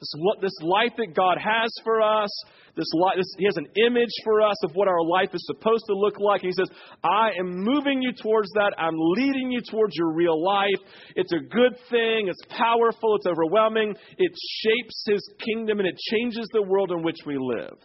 This, 0.00 0.12
this 0.40 0.58
life 0.62 0.92
that 0.96 1.14
God 1.14 1.38
has 1.38 1.70
for 1.82 2.00
us, 2.00 2.30
this, 2.76 2.86
life, 2.94 3.16
this, 3.16 3.34
He 3.36 3.46
has 3.46 3.56
an 3.56 3.66
image 3.74 4.14
for 4.22 4.40
us 4.40 4.56
of 4.64 4.70
what 4.74 4.86
our 4.86 5.02
life 5.02 5.30
is 5.34 5.44
supposed 5.46 5.84
to 5.88 5.94
look 5.94 6.20
like. 6.20 6.42
And 6.42 6.52
He 6.54 6.56
says, 6.56 6.70
I 7.02 7.30
am 7.38 7.64
moving 7.64 8.00
you 8.00 8.12
towards 8.12 8.48
that. 8.52 8.74
I'm 8.78 8.94
leading 8.94 9.50
you 9.50 9.60
towards 9.60 9.96
your 9.96 10.14
real 10.14 10.40
life. 10.40 10.78
It's 11.16 11.32
a 11.32 11.40
good 11.40 11.74
thing. 11.90 12.28
It's 12.28 12.42
powerful. 12.48 13.16
It's 13.16 13.26
overwhelming. 13.26 13.96
It 14.18 14.32
shapes 14.62 15.04
His 15.06 15.32
kingdom 15.44 15.80
and 15.80 15.88
it 15.88 15.98
changes 16.12 16.48
the 16.52 16.62
world 16.62 16.92
in 16.92 17.02
which 17.02 17.18
we 17.26 17.36
live. 17.36 17.78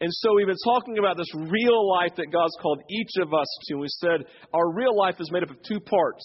And 0.00 0.10
so 0.10 0.34
we've 0.34 0.46
been 0.46 0.56
talking 0.64 0.98
about 0.98 1.18
this 1.18 1.32
real 1.34 1.88
life 1.88 2.16
that 2.16 2.32
God's 2.32 2.56
called 2.60 2.80
each 2.90 3.10
of 3.20 3.34
us 3.34 3.46
to. 3.68 3.76
We 3.76 3.86
said 3.88 4.24
our 4.54 4.72
real 4.72 4.96
life 4.96 5.16
is 5.20 5.30
made 5.30 5.42
up 5.42 5.50
of 5.50 5.62
two 5.62 5.78
parts 5.78 6.24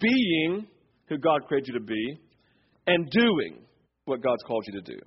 being 0.00 0.66
who 1.08 1.18
God 1.18 1.44
created 1.46 1.68
you 1.68 1.74
to 1.80 1.84
be, 1.84 2.18
and 2.86 3.08
doing 3.10 3.64
what 4.04 4.22
God's 4.22 4.42
called 4.46 4.64
you 4.66 4.80
to 4.80 4.92
do. 4.92 4.98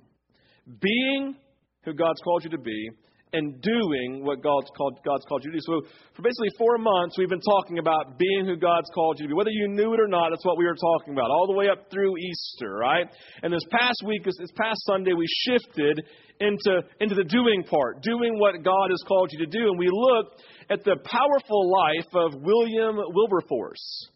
Being 0.80 1.36
who 1.84 1.94
God's 1.94 2.20
called 2.22 2.44
you 2.44 2.50
to 2.50 2.58
be, 2.58 2.90
and 3.34 3.60
doing 3.62 4.22
what 4.24 4.42
God's 4.42 4.68
called, 4.76 5.00
God's 5.04 5.24
called 5.24 5.42
you 5.44 5.50
to 5.50 5.56
do. 5.56 5.64
So, 5.64 5.80
for 6.14 6.22
basically 6.22 6.52
four 6.58 6.76
months, 6.76 7.16
we've 7.16 7.30
been 7.30 7.40
talking 7.40 7.78
about 7.78 8.18
being 8.18 8.44
who 8.44 8.56
God's 8.56 8.88
called 8.94 9.16
you 9.18 9.26
to 9.26 9.28
be. 9.28 9.34
Whether 9.34 9.50
you 9.50 9.68
knew 9.68 9.94
it 9.94 10.00
or 10.00 10.08
not, 10.08 10.30
that's 10.30 10.44
what 10.44 10.58
we 10.58 10.66
were 10.66 10.76
talking 10.76 11.14
about, 11.14 11.30
all 11.30 11.46
the 11.46 11.56
way 11.56 11.68
up 11.68 11.90
through 11.90 12.12
Easter, 12.18 12.76
right? 12.76 13.06
And 13.42 13.52
this 13.52 13.64
past 13.70 14.02
week, 14.04 14.24
this 14.24 14.36
past 14.54 14.84
Sunday, 14.84 15.12
we 15.14 15.26
shifted 15.48 16.04
into, 16.40 16.82
into 17.00 17.14
the 17.14 17.24
doing 17.24 17.64
part, 17.64 18.02
doing 18.02 18.38
what 18.38 18.62
God 18.62 18.90
has 18.90 19.02
called 19.08 19.30
you 19.32 19.46
to 19.46 19.50
do. 19.50 19.68
And 19.70 19.78
we 19.78 19.88
looked 19.90 20.42
at 20.68 20.84
the 20.84 20.96
powerful 21.02 21.72
life 21.72 22.10
of 22.14 22.34
William 22.42 22.96
Wilberforce 22.96 24.11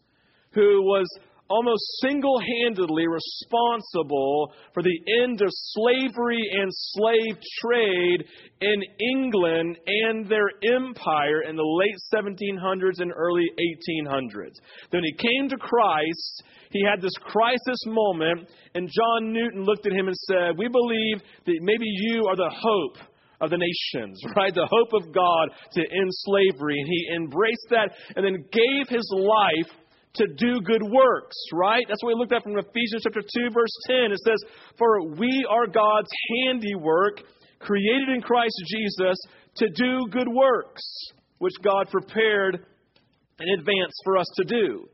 who 0.57 0.81
was 0.81 1.05
almost 1.49 1.83
single 2.01 2.39
handedly 2.39 3.05
responsible 3.07 4.51
for 4.73 4.81
the 4.81 4.99
end 5.21 5.39
of 5.41 5.49
slavery 5.51 6.41
and 6.51 6.71
slave 6.73 7.37
trade 7.61 8.25
in 8.61 8.81
England 9.15 9.77
and 9.85 10.27
their 10.27 10.49
empire 10.75 11.43
in 11.47 11.55
the 11.55 11.63
late 11.63 11.95
1700s 12.11 12.99
and 12.99 13.13
early 13.15 13.45
1800s. 14.01 14.55
Then 14.91 15.03
he 15.03 15.13
came 15.13 15.47
to 15.49 15.57
Christ. 15.57 16.43
He 16.71 16.83
had 16.83 17.01
this 17.01 17.15
crisis 17.21 17.85
moment, 17.85 18.49
and 18.73 18.89
John 18.89 19.31
Newton 19.31 19.63
looked 19.63 19.85
at 19.85 19.93
him 19.93 20.07
and 20.07 20.17
said, 20.17 20.57
We 20.57 20.67
believe 20.67 21.21
that 21.45 21.59
maybe 21.61 21.85
you 21.85 22.25
are 22.27 22.35
the 22.35 22.51
hope 22.53 22.97
of 23.39 23.51
the 23.51 23.57
nations, 23.57 24.19
right? 24.35 24.53
The 24.53 24.67
hope 24.69 24.93
of 24.93 25.13
God 25.13 25.49
to 25.73 25.81
end 25.81 26.09
slavery. 26.09 26.79
And 26.79 26.89
he 26.89 27.15
embraced 27.15 27.67
that 27.69 27.91
and 28.15 28.25
then 28.25 28.43
gave 28.51 28.89
his 28.89 29.07
life 29.15 29.71
to 30.17 30.27
do 30.37 30.61
good 30.61 30.83
works, 30.83 31.37
right? 31.53 31.83
That's 31.87 32.01
what 32.03 32.09
we 32.09 32.19
looked 32.19 32.33
at 32.33 32.43
from 32.43 32.57
Ephesians 32.57 33.03
chapter 33.03 33.21
2, 33.21 33.49
verse 33.53 33.75
10. 33.87 34.11
It 34.11 34.19
says, 34.25 34.37
For 34.77 35.03
we 35.15 35.47
are 35.49 35.67
God's 35.67 36.09
handiwork, 36.45 37.21
created 37.59 38.09
in 38.09 38.21
Christ 38.21 38.55
Jesus 38.67 39.17
to 39.57 39.69
do 39.69 40.07
good 40.11 40.27
works, 40.27 40.83
which 41.39 41.53
God 41.63 41.89
prepared 41.89 42.65
in 43.39 43.59
advance 43.59 43.93
for 44.03 44.17
us 44.17 44.27
to 44.37 44.45
do. 44.45 44.87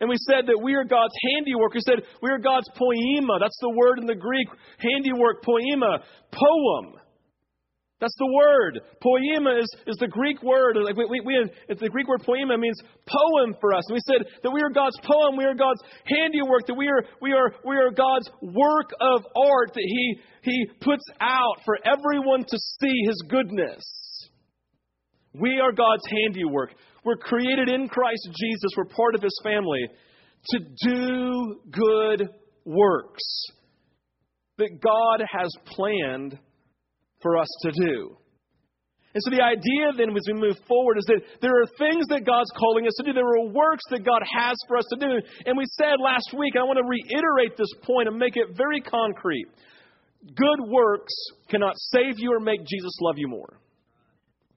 And 0.00 0.08
we 0.08 0.16
said 0.28 0.46
that 0.46 0.60
we 0.62 0.74
are 0.74 0.84
God's 0.84 1.14
handiwork. 1.34 1.74
We 1.74 1.80
said 1.80 2.00
we 2.22 2.30
are 2.30 2.38
God's 2.38 2.68
poema. 2.76 3.38
That's 3.40 3.58
the 3.60 3.74
word 3.74 3.98
in 3.98 4.06
the 4.06 4.14
Greek, 4.14 4.48
handiwork, 4.78 5.42
poema, 5.42 6.04
poem. 6.30 6.94
That's 8.00 8.16
the 8.18 8.32
word. 8.32 8.80
Poema 9.02 9.60
is, 9.60 9.68
is 9.86 9.96
the 9.98 10.08
Greek 10.08 10.42
word. 10.42 10.76
Like 10.80 10.96
we, 10.96 11.04
we, 11.04 11.20
we, 11.20 11.50
it's 11.68 11.82
the 11.82 11.90
Greek 11.90 12.08
word 12.08 12.22
poema 12.24 12.56
means 12.56 12.80
poem 13.06 13.54
for 13.60 13.74
us. 13.74 13.84
And 13.88 13.94
we 13.94 14.00
said 14.08 14.26
that 14.42 14.50
we 14.50 14.62
are 14.62 14.70
God's 14.70 14.96
poem, 15.04 15.36
we 15.36 15.44
are 15.44 15.54
God's 15.54 15.82
handiwork, 16.06 16.66
that 16.66 16.74
we 16.74 16.88
are, 16.88 17.04
we 17.20 17.32
are, 17.32 17.52
we 17.64 17.76
are 17.76 17.90
God's 17.90 18.30
work 18.40 18.90
of 19.00 19.26
art 19.36 19.74
that 19.74 19.84
He, 19.84 20.18
he 20.42 20.66
puts 20.80 21.04
out 21.20 21.60
for 21.66 21.76
everyone 21.84 22.40
to 22.40 22.58
see 22.80 23.04
His 23.06 23.22
goodness. 23.28 23.84
We 25.34 25.60
are 25.60 25.72
God's 25.72 26.04
handiwork. 26.24 26.72
We're 27.04 27.16
created 27.16 27.68
in 27.68 27.86
Christ 27.88 28.28
Jesus. 28.32 28.70
We're 28.78 28.86
part 28.86 29.14
of 29.14 29.22
His 29.22 29.38
family 29.44 29.88
to 30.48 30.58
do 30.88 31.60
good 31.70 32.30
works 32.64 33.46
that 34.56 34.80
God 34.82 35.22
has 35.30 35.50
planned 35.66 36.38
for 37.22 37.38
us 37.38 37.48
to 37.62 37.72
do. 37.72 38.16
And 39.12 39.22
so 39.24 39.30
the 39.30 39.42
idea 39.42 39.90
then 39.96 40.14
as 40.14 40.22
we 40.28 40.34
move 40.34 40.56
forward 40.68 40.98
is 40.98 41.04
that 41.06 41.22
there 41.42 41.60
are 41.60 41.66
things 41.78 42.06
that 42.08 42.24
God's 42.24 42.50
calling 42.56 42.86
us 42.86 42.94
to 42.98 43.02
do. 43.02 43.12
There 43.12 43.26
are 43.26 43.50
works 43.50 43.82
that 43.90 44.04
God 44.04 44.22
has 44.22 44.54
for 44.68 44.76
us 44.76 44.86
to 44.90 44.96
do. 44.96 45.18
And 45.46 45.58
we 45.58 45.64
said 45.66 45.98
last 45.98 46.30
week, 46.38 46.54
I 46.54 46.62
want 46.62 46.78
to 46.78 46.86
reiterate 46.86 47.56
this 47.58 47.72
point 47.82 48.06
and 48.06 48.16
make 48.16 48.36
it 48.36 48.56
very 48.56 48.80
concrete. 48.80 49.46
Good 50.26 50.60
works 50.68 51.12
cannot 51.48 51.74
save 51.76 52.18
you 52.18 52.32
or 52.32 52.40
make 52.40 52.60
Jesus 52.60 52.96
love 53.00 53.16
you 53.18 53.26
more. 53.26 53.58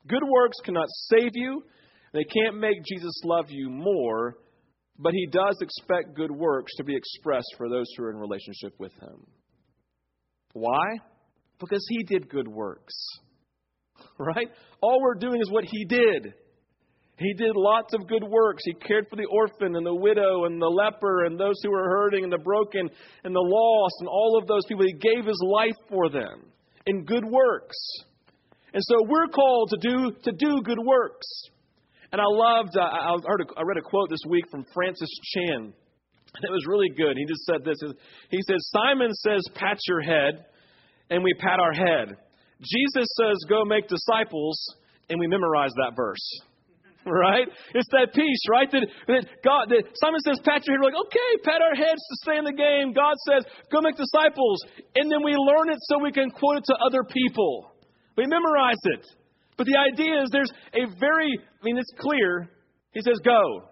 Good 0.07 0.23
works 0.23 0.57
cannot 0.63 0.87
save 1.09 1.31
you. 1.33 1.63
They 2.13 2.25
can't 2.25 2.59
make 2.59 2.77
Jesus 2.85 3.21
love 3.23 3.45
you 3.49 3.71
more. 3.71 4.37
But 4.99 5.13
he 5.13 5.25
does 5.31 5.57
expect 5.61 6.15
good 6.15 6.29
works 6.29 6.75
to 6.75 6.83
be 6.83 6.95
expressed 6.95 7.55
for 7.57 7.69
those 7.69 7.87
who 7.97 8.03
are 8.03 8.11
in 8.11 8.17
relationship 8.17 8.73
with 8.77 8.93
him. 9.01 9.25
Why? 10.53 10.83
Because 11.63 11.85
he 11.89 12.03
did 12.03 12.29
good 12.29 12.47
works. 12.47 12.93
Right? 14.19 14.47
All 14.81 15.01
we're 15.01 15.15
doing 15.15 15.41
is 15.41 15.49
what 15.49 15.63
he 15.65 15.85
did. 15.85 16.33
He 17.17 17.33
did 17.33 17.55
lots 17.55 17.93
of 17.93 18.07
good 18.07 18.23
works. 18.23 18.63
He 18.65 18.73
cared 18.73 19.07
for 19.09 19.15
the 19.15 19.25
orphan 19.25 19.75
and 19.75 19.85
the 19.85 19.95
widow 19.95 20.45
and 20.45 20.61
the 20.61 20.67
leper 20.67 21.25
and 21.25 21.39
those 21.39 21.55
who 21.63 21.71
were 21.71 21.89
hurting 21.89 22.23
and 22.23 22.31
the 22.31 22.37
broken 22.37 22.89
and 23.23 23.35
the 23.35 23.39
lost 23.39 23.95
and 23.99 24.09
all 24.09 24.37
of 24.39 24.47
those 24.47 24.61
people. 24.67 24.85
He 24.85 24.93
gave 24.93 25.25
his 25.25 25.41
life 25.45 25.77
for 25.89 26.09
them 26.09 26.45
in 26.85 27.05
good 27.05 27.23
works. 27.25 27.77
And 28.73 28.83
so 28.83 28.97
we're 29.07 29.27
called 29.27 29.69
to 29.69 29.77
do 29.77 30.11
to 30.23 30.31
do 30.31 30.61
good 30.63 30.79
works. 30.83 31.27
And 32.11 32.19
I 32.21 32.25
loved, 32.27 32.77
uh, 32.77 32.81
I, 32.81 33.17
heard 33.25 33.41
a, 33.41 33.59
I 33.59 33.63
read 33.63 33.77
a 33.77 33.81
quote 33.81 34.09
this 34.09 34.21
week 34.27 34.45
from 34.51 34.65
Francis 34.73 35.09
Chan. 35.33 35.73
It 36.41 36.51
was 36.51 36.65
really 36.67 36.89
good. 36.89 37.15
He 37.15 37.25
just 37.25 37.45
said 37.45 37.63
this. 37.63 37.77
He 38.29 38.39
said, 38.47 38.57
Simon 38.59 39.13
says, 39.13 39.41
pat 39.53 39.77
your 39.87 40.01
head 40.01 40.45
and 41.09 41.23
we 41.23 41.33
pat 41.39 41.59
our 41.59 41.73
head. 41.73 42.17
Jesus 42.59 43.07
says, 43.19 43.37
go 43.49 43.65
make 43.65 43.87
disciples, 43.87 44.57
and 45.09 45.19
we 45.19 45.27
memorize 45.27 45.71
that 45.75 45.95
verse. 45.95 46.23
Right? 47.05 47.43
It's 47.75 47.89
that 47.91 48.15
piece, 48.15 48.43
right? 48.47 48.71
That, 48.71 48.87
that 49.11 49.27
God, 49.43 49.67
that 49.75 49.83
Simon 49.99 50.23
says, 50.23 50.39
pat 50.39 50.63
your 50.63 50.79
head. 50.79 50.79
We're 50.79 50.95
like, 50.95 51.03
okay, 51.11 51.31
pat 51.43 51.59
our 51.59 51.75
heads 51.75 51.99
to 51.99 52.15
stay 52.23 52.37
in 52.39 52.47
the 52.47 52.55
game. 52.55 52.95
God 52.95 53.19
says, 53.27 53.43
go 53.67 53.83
make 53.83 53.99
disciples. 53.99 54.63
And 54.95 55.11
then 55.11 55.19
we 55.19 55.35
learn 55.35 55.67
it 55.67 55.79
so 55.91 55.99
we 55.99 56.13
can 56.13 56.31
quote 56.31 56.63
it 56.63 56.63
to 56.71 56.79
other 56.79 57.03
people. 57.03 57.75
We 58.15 58.23
memorize 58.23 58.79
it. 58.95 59.03
But 59.57 59.67
the 59.67 59.75
idea 59.75 60.23
is 60.23 60.29
there's 60.31 60.51
a 60.73 60.87
very, 60.97 61.27
I 61.43 61.61
mean, 61.63 61.77
it's 61.77 61.91
clear. 61.99 62.47
He 62.93 63.01
says, 63.01 63.19
go. 63.19 63.67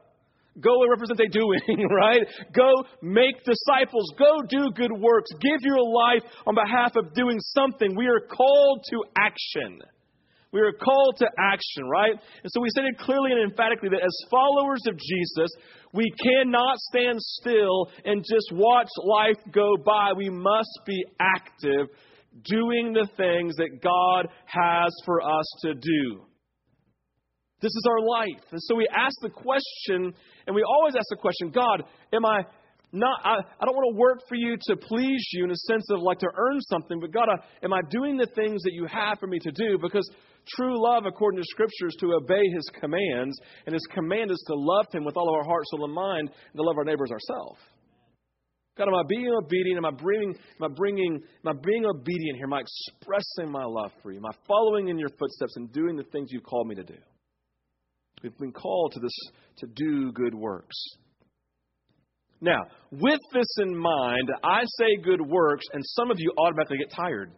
Go 0.60 0.82
and 0.84 0.92
represent 0.92 1.20
a 1.20 1.28
doing, 1.30 1.62
right? 1.90 2.22
Go 2.54 2.84
make 3.02 3.44
disciples. 3.44 4.12
Go 4.18 4.42
do 4.50 4.72
good 4.76 4.92
works. 4.92 5.32
Give 5.40 5.60
your 5.62 5.80
life 5.80 6.24
on 6.46 6.56
behalf 6.56 6.96
of 6.96 7.14
doing 7.14 7.40
something. 7.40 7.96
We 7.96 8.08
are 8.08 8.20
called 8.20 8.84
to 8.90 9.04
action. 9.18 9.80
We 10.52 10.60
are 10.60 10.74
called 10.74 11.16
to 11.20 11.28
action, 11.40 11.88
right? 11.90 12.12
And 12.12 12.52
so 12.52 12.60
we 12.60 12.68
said 12.76 12.84
it 12.84 12.98
clearly 12.98 13.32
and 13.32 13.50
emphatically 13.50 13.88
that 13.90 14.04
as 14.04 14.30
followers 14.30 14.82
of 14.90 14.98
Jesus, 14.98 15.50
we 15.94 16.12
cannot 16.22 16.78
stand 16.78 17.22
still 17.22 17.90
and 18.04 18.22
just 18.22 18.52
watch 18.52 18.90
life 19.06 19.38
go 19.54 19.78
by. 19.86 20.12
We 20.18 20.30
must 20.30 20.80
be 20.86 21.06
active, 21.22 21.88
doing 22.44 22.92
the 22.92 23.08
things 23.16 23.56
that 23.56 23.82
God 23.82 24.28
has 24.46 24.92
for 25.06 25.22
us 25.22 25.46
to 25.62 25.74
do. 25.74 26.26
This 27.62 27.70
is 27.70 27.84
our 27.88 28.02
life. 28.02 28.44
And 28.52 28.62
so 28.64 28.76
we 28.76 28.88
ask 28.96 29.16
the 29.22 29.30
question, 29.30 30.14
and 30.48 30.56
we 30.56 30.64
always 30.64 30.96
ask 30.96 31.06
the 31.10 31.16
question 31.16 31.52
God, 31.52 31.84
am 32.14 32.26
I 32.26 32.42
not, 32.92 33.20
I, 33.24 33.36
I 33.60 33.66
don't 33.66 33.76
want 33.76 33.96
to 33.96 34.00
work 34.00 34.20
for 34.28 34.36
you 34.36 34.58
to 34.68 34.76
please 34.76 35.24
you 35.32 35.46
in 35.46 35.52
a 35.52 35.56
sense 35.56 35.86
of 35.92 36.02
like 36.02 36.20
to 36.20 36.28
earn 36.36 36.60
something, 36.62 37.00
but 37.00 37.12
God, 37.12 37.30
I, 37.30 37.36
am 37.64 37.72
I 37.72 37.80
doing 37.90 38.18
the 38.18 38.28
things 38.36 38.62
that 38.64 38.74
you 38.74 38.86
have 38.86 39.18
for 39.20 39.28
me 39.28 39.40
to 39.40 39.52
do? 39.52 39.78
Because 39.82 40.10
true 40.58 40.82
love, 40.82 41.06
according 41.06 41.40
to 41.40 41.46
Scripture, 41.48 41.88
is 41.88 41.96
to 42.02 42.14
obey 42.14 42.42
His 42.54 42.70
commands, 42.80 43.40
and 43.66 43.74
His 43.74 43.88
command 43.94 44.32
is 44.32 44.44
to 44.48 44.56
love 44.56 44.88
Him 44.92 45.06
with 45.06 45.16
all 45.16 45.30
of 45.30 45.36
our 45.36 45.46
heart, 45.46 45.64
soul, 45.68 45.86
and 45.86 45.94
mind, 45.94 46.30
and 46.30 46.58
to 46.58 46.64
love 46.64 46.78
our 46.78 46.84
neighbors 46.84 47.12
ourselves. 47.12 47.60
God, 48.78 48.88
am 48.88 48.96
I 48.96 49.04
being 49.08 49.30
obedient? 49.30 49.78
Am 49.78 49.86
I 49.86 49.92
bringing, 49.92 50.34
am 50.60 50.72
I 50.72 50.74
bringing, 50.76 51.22
am 51.46 51.56
I 51.56 51.60
being 51.64 51.86
obedient 51.86 52.38
here? 52.38 52.46
Am 52.46 52.54
I 52.54 52.62
expressing 52.62 53.52
my 53.52 53.64
love 53.64 53.92
for 54.02 54.12
you? 54.12 54.18
Am 54.18 54.26
I 54.26 54.36
following 54.48 54.90
in 54.90 54.98
your 54.98 55.10
footsteps 55.10 55.56
and 55.56 55.72
doing 55.72 55.96
the 55.96 56.04
things 56.12 56.30
you've 56.32 56.44
called 56.44 56.68
me 56.68 56.76
to 56.76 56.84
do? 56.84 56.98
We've 58.22 58.38
been 58.38 58.52
called 58.52 58.94
to 58.94 59.00
this 59.00 59.14
to 59.58 59.68
do 59.68 60.12
good 60.12 60.36
works. 60.36 60.76
Now, 62.40 62.64
with 62.92 63.20
this 63.34 63.48
in 63.60 63.76
mind, 63.76 64.32
I 64.44 64.62
say 64.80 64.98
good 65.04 65.22
works, 65.22 65.66
and 65.74 65.84
some 65.86 66.10
of 66.10 66.18
you 66.20 66.32
automatically 66.38 66.78
get 66.80 66.92
tired. 66.96 67.32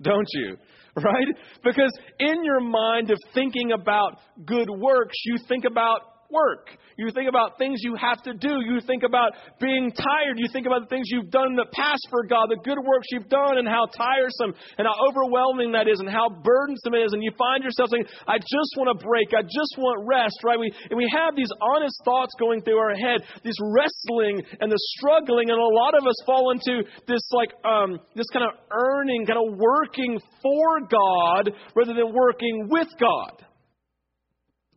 Don't 0.00 0.28
you? 0.32 0.56
Right? 0.96 1.26
Because 1.64 1.90
in 2.20 2.44
your 2.44 2.60
mind 2.60 3.10
of 3.10 3.18
thinking 3.34 3.72
about 3.72 4.20
good 4.46 4.68
works, 4.70 5.16
you 5.24 5.38
think 5.48 5.64
about 5.64 6.02
work. 6.34 6.74
You 6.98 7.10
think 7.14 7.28
about 7.28 7.58
things 7.58 7.80
you 7.82 7.94
have 7.94 8.22
to 8.22 8.34
do. 8.34 8.62
You 8.62 8.80
think 8.82 9.02
about 9.02 9.32
being 9.60 9.90
tired. 9.90 10.38
You 10.38 10.46
think 10.52 10.66
about 10.66 10.82
the 10.82 10.90
things 10.90 11.06
you've 11.10 11.30
done 11.30 11.54
in 11.54 11.56
the 11.56 11.70
past 11.70 12.02
for 12.10 12.26
God, 12.26 12.50
the 12.50 12.58
good 12.62 12.78
works 12.78 13.06
you've 13.10 13.30
done, 13.30 13.58
and 13.58 13.66
how 13.66 13.86
tiresome 13.94 14.54
and 14.78 14.86
how 14.86 14.94
overwhelming 15.10 15.72
that 15.72 15.86
is, 15.86 15.98
and 15.98 16.10
how 16.10 16.30
burdensome 16.30 16.94
it 16.94 17.06
is. 17.06 17.12
And 17.12 17.22
you 17.22 17.30
find 17.38 17.62
yourself 17.62 17.90
saying, 17.90 18.06
I 18.26 18.38
just 18.38 18.72
want 18.78 18.90
to 18.94 18.98
break. 18.98 19.30
I 19.34 19.42
just 19.42 19.74
want 19.78 20.06
rest, 20.06 20.38
right? 20.42 20.58
We, 20.58 20.70
and 20.90 20.98
we 20.98 21.06
have 21.14 21.34
these 21.34 21.50
honest 21.62 21.98
thoughts 22.04 22.34
going 22.38 22.62
through 22.62 22.78
our 22.78 22.94
head, 22.94 23.22
this 23.42 23.58
wrestling 23.74 24.42
and 24.60 24.70
the 24.70 24.80
struggling. 24.98 25.50
And 25.50 25.58
a 25.58 25.74
lot 25.78 25.94
of 25.94 26.06
us 26.06 26.18
fall 26.26 26.50
into 26.50 26.82
this, 27.06 27.22
like, 27.32 27.54
um, 27.62 27.98
this 28.14 28.26
kind 28.30 28.46
of 28.46 28.54
earning, 28.70 29.26
kind 29.26 29.38
of 29.38 29.58
working 29.58 30.18
for 30.42 30.80
God 30.86 31.50
rather 31.74 31.94
than 31.94 32.14
working 32.14 32.68
with 32.70 32.88
God. 32.98 33.44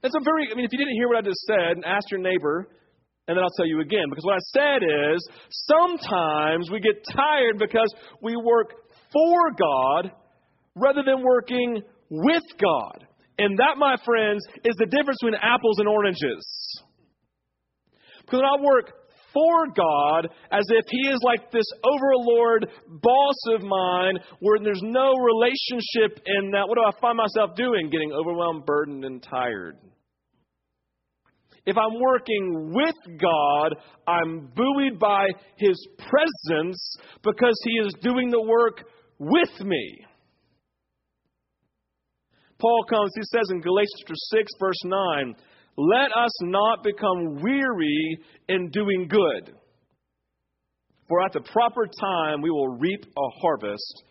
That's 0.02 0.16
a 0.16 0.24
very, 0.24 0.50
I 0.52 0.56
mean, 0.56 0.66
if 0.66 0.72
you 0.72 0.78
didn't 0.78 0.96
hear 0.96 1.08
what 1.08 1.18
I 1.18 1.22
just 1.22 1.42
said, 1.48 1.84
ask 1.86 2.10
your 2.12 2.20
neighbor, 2.20 2.70
and 3.28 3.36
then 3.36 3.44
I'll 3.44 3.58
tell 3.58 3.66
you 3.66 3.82
again. 3.82 4.06
Because 4.10 4.24
what 4.24 4.36
I 4.36 4.46
said 4.54 4.84
is 4.84 5.28
sometimes 5.50 6.70
we 6.72 6.80
get 6.80 7.04
tired 7.14 7.58
because 7.60 7.94
we 8.22 8.36
work 8.36 8.74
for 9.12 9.52
God 9.58 10.12
rather 10.76 11.02
than 11.04 11.24
working 11.24 11.82
with 12.10 12.44
God. 12.62 13.08
And 13.40 13.58
that, 13.60 13.78
my 13.78 13.98
friends, 14.06 14.44
is 14.64 14.76
the 14.78 14.86
difference 14.86 15.18
between 15.22 15.40
apples 15.42 15.80
and 15.80 15.88
oranges. 15.88 16.84
Because 18.22 18.42
when 18.42 18.46
I 18.46 18.64
work 18.64 18.94
for 19.38 19.68
God 19.68 20.30
as 20.52 20.66
if 20.70 20.86
He 20.90 21.10
is 21.10 21.20
like 21.24 21.52
this 21.52 21.66
overlord 21.84 22.68
boss 22.88 23.36
of 23.54 23.62
mine 23.62 24.18
where 24.40 24.58
there's 24.64 24.82
no 24.82 25.14
relationship 25.14 26.20
in 26.26 26.52
that. 26.52 26.68
What 26.68 26.76
do 26.76 26.82
I 26.82 27.00
find 27.00 27.18
myself 27.18 27.56
doing? 27.56 27.90
Getting 27.92 28.14
overwhelmed, 28.14 28.66
burdened, 28.66 29.06
and 29.06 29.22
tired. 29.22 29.78
If 31.68 31.76
I'm 31.78 32.00
working 32.00 32.74
with 32.74 33.20
God, 33.22 33.76
I'm 34.08 34.50
buoyed 34.56 34.98
by 35.00 35.28
His 35.58 35.88
presence 35.98 36.98
because 37.22 37.60
He 37.64 37.86
is 37.86 37.94
doing 38.02 38.32
the 38.32 38.42
work 38.42 38.86
with 39.20 39.62
me. 39.62 40.06
Paul 42.60 42.86
comes, 42.90 43.12
he 43.16 43.22
says 43.22 43.50
in 43.52 43.62
Galatians 43.62 44.30
6, 44.32 44.52
verse 44.60 44.82
9, 44.84 45.36
let 45.78 46.10
us 46.18 46.32
not 46.42 46.84
become 46.84 47.42
weary 47.42 48.18
in 48.50 48.70
doing 48.70 49.08
good. 49.08 49.56
For 51.08 51.24
at 51.24 51.34
the 51.34 51.42
proper 51.42 51.86
time 51.86 52.42
we 52.42 52.50
will 52.50 52.78
reap 52.78 53.06
a 53.06 53.40
harvest 53.42 54.04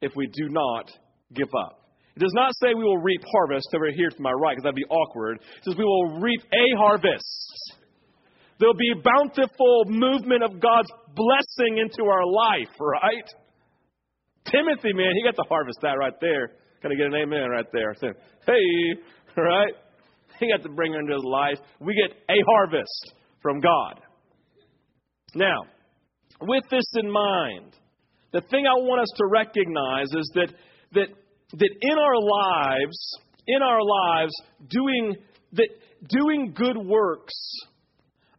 if 0.00 0.12
we 0.16 0.26
do 0.26 0.48
not 0.48 0.90
give 1.34 1.48
up. 1.66 1.80
It 2.16 2.20
does 2.20 2.32
not 2.34 2.52
say 2.60 2.74
we 2.74 2.84
will 2.84 2.98
reap 2.98 3.22
harvest 3.32 3.68
over 3.74 3.90
here 3.94 4.08
to 4.08 4.22
my 4.22 4.32
right, 4.32 4.54
because 4.54 4.64
that'd 4.64 4.74
be 4.74 4.84
awkward. 4.84 5.38
It 5.38 5.64
says 5.64 5.74
we 5.76 5.84
will 5.84 6.20
reap 6.20 6.40
a 6.42 6.78
harvest. 6.78 7.74
There'll 8.58 8.74
be 8.74 8.92
bountiful 9.02 9.84
movement 9.86 10.42
of 10.42 10.60
God's 10.60 10.90
blessing 11.14 11.78
into 11.78 12.10
our 12.10 12.26
life, 12.26 12.74
right? 12.78 13.28
Timothy, 14.44 14.92
man, 14.92 15.12
he 15.16 15.24
got 15.24 15.36
to 15.36 15.48
harvest 15.48 15.78
that 15.82 15.94
right 15.98 16.12
there. 16.20 16.52
I 16.82 16.88
get 16.94 17.06
an 17.06 17.14
amen 17.14 17.50
right 17.50 17.66
there? 17.72 17.94
Hey, 18.46 19.00
right? 19.36 19.74
He 20.40 20.50
got 20.50 20.62
to 20.62 20.74
bring 20.74 20.94
into 20.94 21.12
his 21.12 21.24
life. 21.24 21.58
We 21.80 21.94
get 21.94 22.16
a 22.28 22.38
harvest 22.46 23.14
from 23.40 23.60
God. 23.60 24.00
Now, 25.34 25.62
with 26.40 26.64
this 26.70 26.84
in 26.94 27.10
mind, 27.10 27.76
the 28.32 28.40
thing 28.40 28.64
I 28.66 28.74
want 28.80 29.02
us 29.02 29.12
to 29.16 29.26
recognize 29.26 30.08
is 30.12 30.30
that, 30.34 30.52
that 30.92 31.08
that 31.52 31.70
in 31.80 31.98
our 31.98 32.18
lives, 32.18 33.16
in 33.46 33.62
our 33.62 33.80
lives, 33.82 34.32
doing 34.68 35.16
that 35.52 35.68
doing 36.08 36.54
good 36.54 36.76
works 36.76 37.34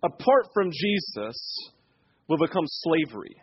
apart 0.03 0.47
from 0.53 0.71
Jesus 0.71 1.71
will 2.27 2.37
become 2.37 2.63
slavery. 2.65 3.35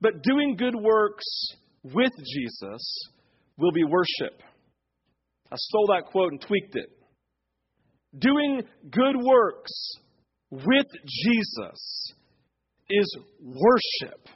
But 0.00 0.22
doing 0.22 0.56
good 0.56 0.74
works 0.74 1.24
with 1.82 2.12
Jesus 2.34 3.10
will 3.56 3.72
be 3.72 3.84
worship. 3.84 4.42
I 5.54 5.56
stole 5.56 5.86
that 5.86 6.06
quote 6.10 6.32
and 6.32 6.40
tweaked 6.40 6.74
it. 6.74 6.90
Doing 8.18 8.62
good 8.90 9.14
works 9.16 9.92
with 10.50 10.86
Jesus 11.06 12.12
is 12.90 13.16
worship. 13.40 14.28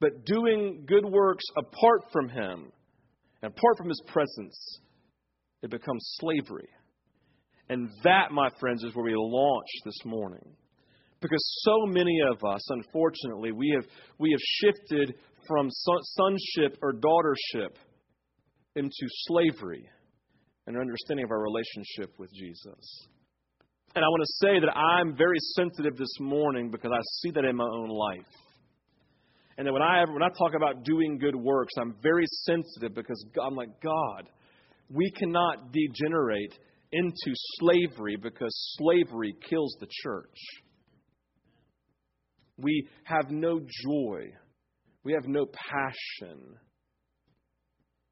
But 0.00 0.24
doing 0.24 0.84
good 0.86 1.04
works 1.04 1.42
apart 1.56 2.12
from 2.12 2.28
Him 2.28 2.70
and 3.42 3.52
apart 3.52 3.76
from 3.76 3.88
His 3.88 4.00
presence, 4.06 4.78
it 5.64 5.70
becomes 5.72 6.08
slavery. 6.20 6.68
And 7.68 7.88
that, 8.04 8.30
my 8.30 8.50
friends, 8.60 8.84
is 8.84 8.94
where 8.94 9.04
we 9.04 9.14
launch 9.16 9.66
this 9.84 10.04
morning. 10.04 10.54
Because 11.20 11.42
so 11.64 11.86
many 11.86 12.20
of 12.30 12.36
us, 12.48 12.62
unfortunately, 12.70 13.50
we 13.50 13.72
have, 13.74 13.84
we 14.20 14.30
have 14.30 14.40
shifted 14.62 15.16
from 15.48 15.68
sonship 15.70 16.78
or 16.82 16.92
daughtership 16.92 17.74
into 18.78 19.06
slavery 19.26 19.88
and 20.66 20.76
an 20.76 20.82
understanding 20.82 21.24
of 21.24 21.30
our 21.30 21.42
relationship 21.42 22.18
with 22.18 22.30
Jesus. 22.32 23.06
And 23.94 24.04
I 24.04 24.08
want 24.08 24.22
to 24.22 24.46
say 24.46 24.60
that 24.60 24.76
I'm 24.76 25.16
very 25.16 25.38
sensitive 25.56 25.96
this 25.96 26.14
morning 26.20 26.70
because 26.70 26.90
I 26.92 27.00
see 27.20 27.30
that 27.32 27.44
in 27.44 27.56
my 27.56 27.64
own 27.64 27.88
life. 27.88 28.32
And 29.56 29.66
that 29.66 29.72
when 29.72 29.82
I, 29.82 30.04
when 30.04 30.22
I 30.22 30.28
talk 30.28 30.54
about 30.54 30.84
doing 30.84 31.18
good 31.18 31.34
works, 31.34 31.72
I'm 31.80 31.96
very 32.02 32.26
sensitive 32.44 32.94
because 32.94 33.24
I'm 33.42 33.56
like, 33.56 33.80
God, 33.82 34.28
we 34.88 35.10
cannot 35.10 35.72
degenerate 35.72 36.54
into 36.92 37.34
slavery 37.58 38.16
because 38.16 38.76
slavery 38.78 39.34
kills 39.48 39.76
the 39.80 39.88
church. 40.02 40.38
We 42.56 42.88
have 43.04 43.30
no 43.30 43.60
joy. 43.60 44.32
We 45.04 45.12
have 45.12 45.26
no 45.26 45.46
passion. 45.46 46.40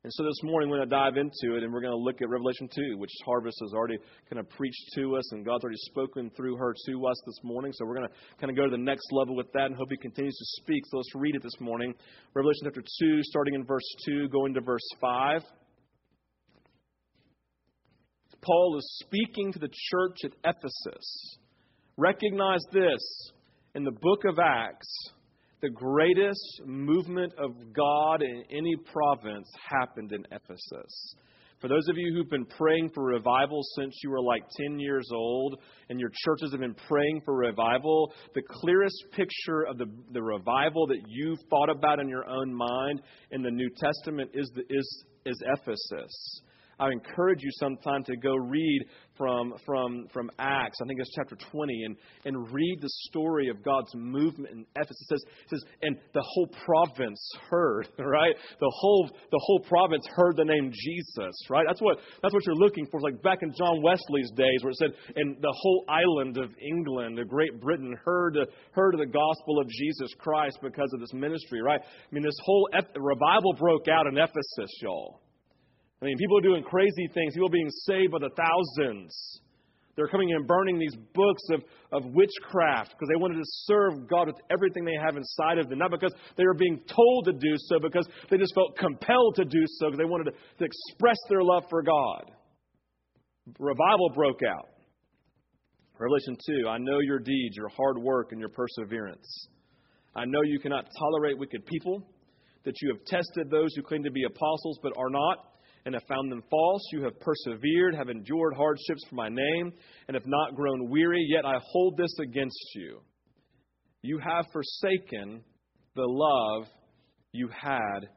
And 0.07 0.13
so 0.15 0.23
this 0.23 0.41
morning, 0.45 0.71
we're 0.71 0.77
going 0.77 0.89
to 0.89 0.95
dive 0.95 1.17
into 1.17 1.57
it, 1.57 1.65
and 1.65 1.73
we're 1.73 1.81
going 1.81 1.91
to 1.91 1.99
look 1.99 2.23
at 2.23 2.29
Revelation 2.29 2.69
2, 2.73 2.97
which 2.97 3.11
Harvest 3.25 3.59
has 3.61 3.73
already 3.75 3.99
kind 4.31 4.39
of 4.39 4.49
preached 4.51 4.93
to 4.95 5.17
us, 5.17 5.33
and 5.33 5.45
God's 5.45 5.65
already 5.65 5.81
spoken 5.81 6.31
through 6.37 6.57
her 6.59 6.77
to 6.87 7.07
us 7.09 7.17
this 7.27 7.41
morning. 7.43 7.73
So 7.75 7.85
we're 7.85 7.97
going 7.97 8.07
to 8.07 8.15
kind 8.41 8.49
of 8.49 8.57
go 8.57 8.67
to 8.67 8.71
the 8.71 8.81
next 8.81 9.09
level 9.11 9.35
with 9.35 9.51
that 9.55 9.65
and 9.65 9.75
hope 9.75 9.89
He 9.91 9.97
continues 9.97 10.37
to 10.37 10.63
speak. 10.63 10.85
So 10.87 10.99
let's 10.99 11.13
read 11.17 11.35
it 11.35 11.43
this 11.43 11.59
morning. 11.59 11.93
Revelation 12.35 12.61
chapter 12.67 12.83
2, 13.01 13.21
starting 13.25 13.55
in 13.55 13.65
verse 13.65 13.83
2, 14.07 14.29
going 14.29 14.55
to 14.55 14.61
verse 14.61 14.89
5. 15.01 15.43
Paul 18.43 18.79
is 18.79 19.03
speaking 19.05 19.53
to 19.55 19.59
the 19.59 19.71
church 19.91 20.19
at 20.23 20.31
Ephesus. 20.45 21.37
Recognize 21.97 22.63
this 22.73 23.33
in 23.75 23.83
the 23.83 23.91
book 23.91 24.25
of 24.25 24.39
Acts, 24.39 25.11
the 25.63 25.71
greatest 25.71 26.61
movement 26.65 27.33
of 27.39 27.53
God 27.73 28.23
in 28.23 28.45
any 28.51 28.77
province 28.93 29.49
happened 29.71 30.13
in 30.13 30.25
Ephesus. 30.31 31.15
For 31.61 31.69
those 31.69 31.89
of 31.89 31.97
you 31.97 32.15
who've 32.15 32.29
been 32.29 32.45
praying 32.45 32.91
for 32.95 33.03
revival 33.03 33.63
since 33.79 33.99
you 34.05 34.11
were 34.11 34.21
like 34.21 34.43
10 34.69 34.79
years 34.79 35.09
old 35.11 35.59
and 35.89 35.99
your 35.99 36.11
churches 36.25 36.51
have 36.53 36.61
been 36.61 36.77
praying 36.87 37.23
for 37.25 37.35
revival, 37.35 38.13
the 38.35 38.43
clearest 38.43 39.05
picture 39.13 39.63
of 39.63 39.79
the, 39.79 39.87
the 40.13 40.23
revival 40.23 40.87
that 40.89 41.01
you've 41.09 41.39
thought 41.49 41.71
about 41.71 41.99
in 41.99 42.09
your 42.09 42.29
own 42.29 42.53
mind 42.55 43.01
in 43.31 43.41
the 43.41 43.51
New 43.51 43.71
Testament 43.79 44.31
is, 44.35 44.51
the, 44.55 44.63
is, 44.69 45.05
is 45.25 45.43
Ephesus. 45.55 46.43
I 46.79 46.91
encourage 46.91 47.43
you 47.43 47.51
sometime 47.53 48.05
to 48.05 48.17
go 48.17 48.35
read 48.35 48.85
from, 49.17 49.55
from, 49.65 50.07
from 50.13 50.31
Acts, 50.39 50.79
I 50.83 50.87
think 50.87 51.01
it's 51.01 51.15
chapter 51.15 51.37
20, 51.51 51.85
and, 51.85 51.97
and 52.25 52.53
read 52.53 52.79
the 52.81 52.91
story 53.09 53.49
of 53.49 53.63
God's 53.63 53.91
movement 53.95 54.53
in 54.53 54.67
Ephesus. 54.77 55.01
It 55.01 55.09
says, 55.09 55.25
it 55.25 55.51
says, 55.51 55.65
and 55.83 55.97
the 56.13 56.23
whole 56.23 56.49
province 56.67 57.21
heard, 57.49 57.89
right? 57.99 58.35
The 58.61 58.73
whole, 58.75 59.09
the 59.09 59.41
whole 59.43 59.61
province 59.61 60.07
heard 60.15 60.37
the 60.37 60.45
name 60.45 60.71
Jesus, 60.71 61.35
right? 61.49 61.65
That's 61.67 61.81
what, 61.81 61.99
that's 62.23 62.35
what 62.35 62.45
you're 62.45 62.57
looking 62.57 62.87
for. 62.91 63.01
Like 63.01 63.23
back 63.23 63.39
in 63.43 63.53
John 63.57 63.83
Wesley's 63.83 64.31
days 64.37 64.61
where 64.63 64.71
it 64.71 64.77
said, 64.77 64.91
and 65.17 65.37
the 65.41 65.55
whole 65.57 65.85
island 65.89 66.37
of 66.37 66.51
England, 66.61 67.19
of 67.19 67.29
Great 67.29 67.59
Britain, 67.61 67.97
heard, 68.05 68.37
heard 68.73 68.95
of 68.95 69.01
the 69.01 69.07
gospel 69.07 69.61
of 69.61 69.69
Jesus 69.69 70.11
Christ 70.19 70.59
because 70.63 70.91
of 70.93 71.01
this 71.01 71.15
ministry, 71.15 71.63
right? 71.63 71.81
I 71.81 72.15
mean, 72.15 72.23
this 72.23 72.39
whole 72.45 72.69
revival 72.97 73.55
broke 73.55 73.89
out 73.89 74.07
in 74.07 74.19
Ephesus, 74.19 74.71
y'all. 74.83 75.21
I 76.03 76.05
mean, 76.05 76.17
people 76.19 76.39
are 76.39 76.43
doing 76.43 76.63
crazy 76.63 77.09
things, 77.15 77.35
people 77.35 77.49
are 77.49 77.51
being 77.51 77.71
saved 77.87 78.13
by 78.13 78.19
the 78.19 78.31
thousands. 78.37 79.41
They're 79.97 80.09
coming 80.09 80.31
and 80.33 80.47
burning 80.47 80.79
these 80.79 80.95
books 81.15 81.43
of, 81.53 81.65
of 81.91 82.05
witchcraft 82.13 82.91
because 82.91 83.09
they 83.09 83.19
wanted 83.19 83.37
to 83.37 83.49
serve 83.65 84.07
God 84.07 84.27
with 84.27 84.37
everything 84.51 84.85
they 84.85 84.99
have 85.03 85.17
inside 85.17 85.57
of 85.57 85.71
them. 85.71 85.79
Not 85.79 85.91
because 85.91 86.13
they 86.37 86.45
were 86.45 86.55
being 86.55 86.81
told 86.87 87.25
to 87.25 87.33
do 87.33 87.55
so, 87.57 87.79
because 87.81 88.07
they 88.31 88.37
just 88.37 88.55
felt 88.55 88.77
compelled 88.77 89.37
to 89.37 89.47
do 89.47 89.65
so 89.79 89.87
because 89.87 89.99
they 89.99 90.05
wanted 90.05 90.25
to, 90.25 90.33
to 90.59 90.65
express 90.65 91.17
their 91.31 91.43
love 91.43 91.65
for 91.71 91.83
God. 91.83 92.31
Revival 93.59 94.11
broke 94.15 94.41
out. 94.47 94.69
Revelation 95.99 96.37
2 96.63 96.69
I 96.69 96.77
know 96.77 97.01
your 97.01 97.19
deeds, 97.19 97.57
your 97.57 97.69
hard 97.69 97.97
work, 97.97 98.33
and 98.33 98.41
your 98.41 98.51
perseverance. 98.51 99.49
I 100.15 100.27
know 100.27 100.43
you 100.45 100.59
cannot 100.59 100.89
tolerate 100.99 101.39
wicked 101.39 101.65
people, 101.65 102.07
that 102.65 102.75
you 102.83 102.93
have 102.93 103.03
tested 103.07 103.51
those 103.51 103.75
who 103.75 103.83
claim 103.83 104.03
to 104.03 104.11
be 104.11 104.25
apostles 104.25 104.79
but 104.83 104.93
are 104.99 105.09
not 105.09 105.56
and 105.87 105.95
have 105.95 106.03
found 106.09 106.31
them 106.31 106.43
false. 106.51 106.83
You 106.93 107.05
have 107.05 107.19
persevered, 107.21 107.95
have 107.95 108.11
endured 108.11 108.55
hardships 108.55 109.03
for 109.09 109.15
my 109.15 109.29
name, 109.29 109.73
and 110.09 110.17
have 110.17 110.27
not 110.27 110.57
grown 110.57 110.91
weary. 110.91 111.25
Yet 111.31 111.47
I 111.47 111.55
hold 111.63 111.97
this 111.97 112.13
against 112.21 112.59
you. 112.75 113.01
You 114.03 114.19
have 114.19 114.47
forsaken 114.53 115.45
the 115.95 116.05
love 116.05 116.67
you 117.33 117.49
had 117.49 118.09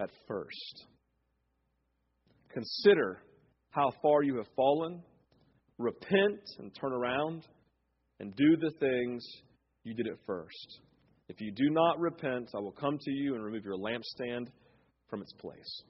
at 0.00 0.10
first. 0.28 0.86
Consider 2.54 3.18
how 3.70 3.92
far 4.00 4.22
you 4.22 4.36
have 4.36 4.48
fallen. 4.54 5.02
Repent 5.78 6.40
and 6.58 6.72
turn 6.80 6.92
around 6.92 7.42
and 8.20 8.34
do 8.36 8.56
the 8.56 8.70
things 8.78 9.26
you 9.82 9.94
did 9.94 10.06
at 10.06 10.18
first. 10.24 10.80
If 11.28 11.40
you 11.40 11.50
do 11.50 11.68
not 11.70 11.98
repent, 11.98 12.50
I 12.54 12.60
will 12.60 12.72
come 12.72 12.96
to 12.96 13.10
you 13.10 13.34
and 13.34 13.42
remove 13.42 13.64
your 13.64 13.76
lampstand 13.76 14.46
from 15.08 15.22
its 15.22 15.32
place. 15.32 15.82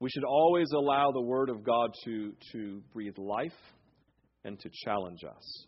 We 0.00 0.10
should 0.10 0.24
always 0.24 0.68
allow 0.72 1.10
the 1.12 1.20
Word 1.20 1.50
of 1.50 1.64
God 1.64 1.90
to, 2.04 2.32
to 2.52 2.82
breathe 2.92 3.18
life 3.18 3.52
and 4.44 4.58
to 4.60 4.70
challenge 4.84 5.24
us, 5.24 5.66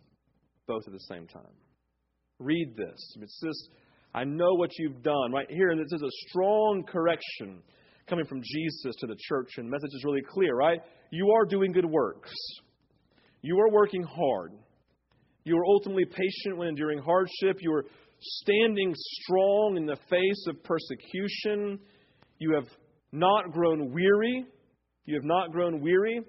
both 0.67 0.83
at 0.87 0.93
the 0.93 1.01
same 1.01 1.27
time. 1.27 1.43
Read 2.39 2.75
this. 2.77 3.17
It's 3.21 3.41
this 3.43 3.69
I 4.15 4.25
know 4.25 4.55
what 4.55 4.71
you've 4.79 5.03
done. 5.03 5.33
Right 5.33 5.51
here, 5.51 5.71
and 5.71 5.81
this 5.81 5.93
is 5.93 6.03
a 6.03 6.29
strong 6.29 6.85
correction 6.89 7.63
coming 8.09 8.25
from 8.27 8.43
Jesus 8.43 8.97
to 8.99 9.07
the 9.07 9.17
church, 9.29 9.51
and 9.57 9.67
the 9.67 9.71
message 9.71 9.95
is 9.95 10.05
really 10.05 10.23
clear, 10.29 10.55
right? 10.55 10.81
You 11.11 11.31
are 11.37 11.45
doing 11.45 11.73
good 11.73 11.85
works. 11.85 12.33
You 13.43 13.59
are 13.61 13.71
working 13.71 14.03
hard. 14.03 14.53
You 15.45 15.57
are 15.57 15.65
ultimately 15.65 16.05
patient 16.05 16.57
when 16.57 16.69
enduring 16.69 16.99
hardship. 16.99 17.59
You 17.61 17.73
are 17.73 17.85
standing 18.21 18.93
strong 18.95 19.77
in 19.77 19.87
the 19.87 19.97
face 20.09 20.47
of 20.49 20.63
persecution. 20.65 21.79
You 22.39 22.55
have 22.55 22.67
not 23.13 23.53
grown 23.53 23.93
weary. 23.93 24.45
You 25.05 25.15
have 25.15 25.25
not 25.25 25.53
grown 25.53 25.81
weary 25.81 26.21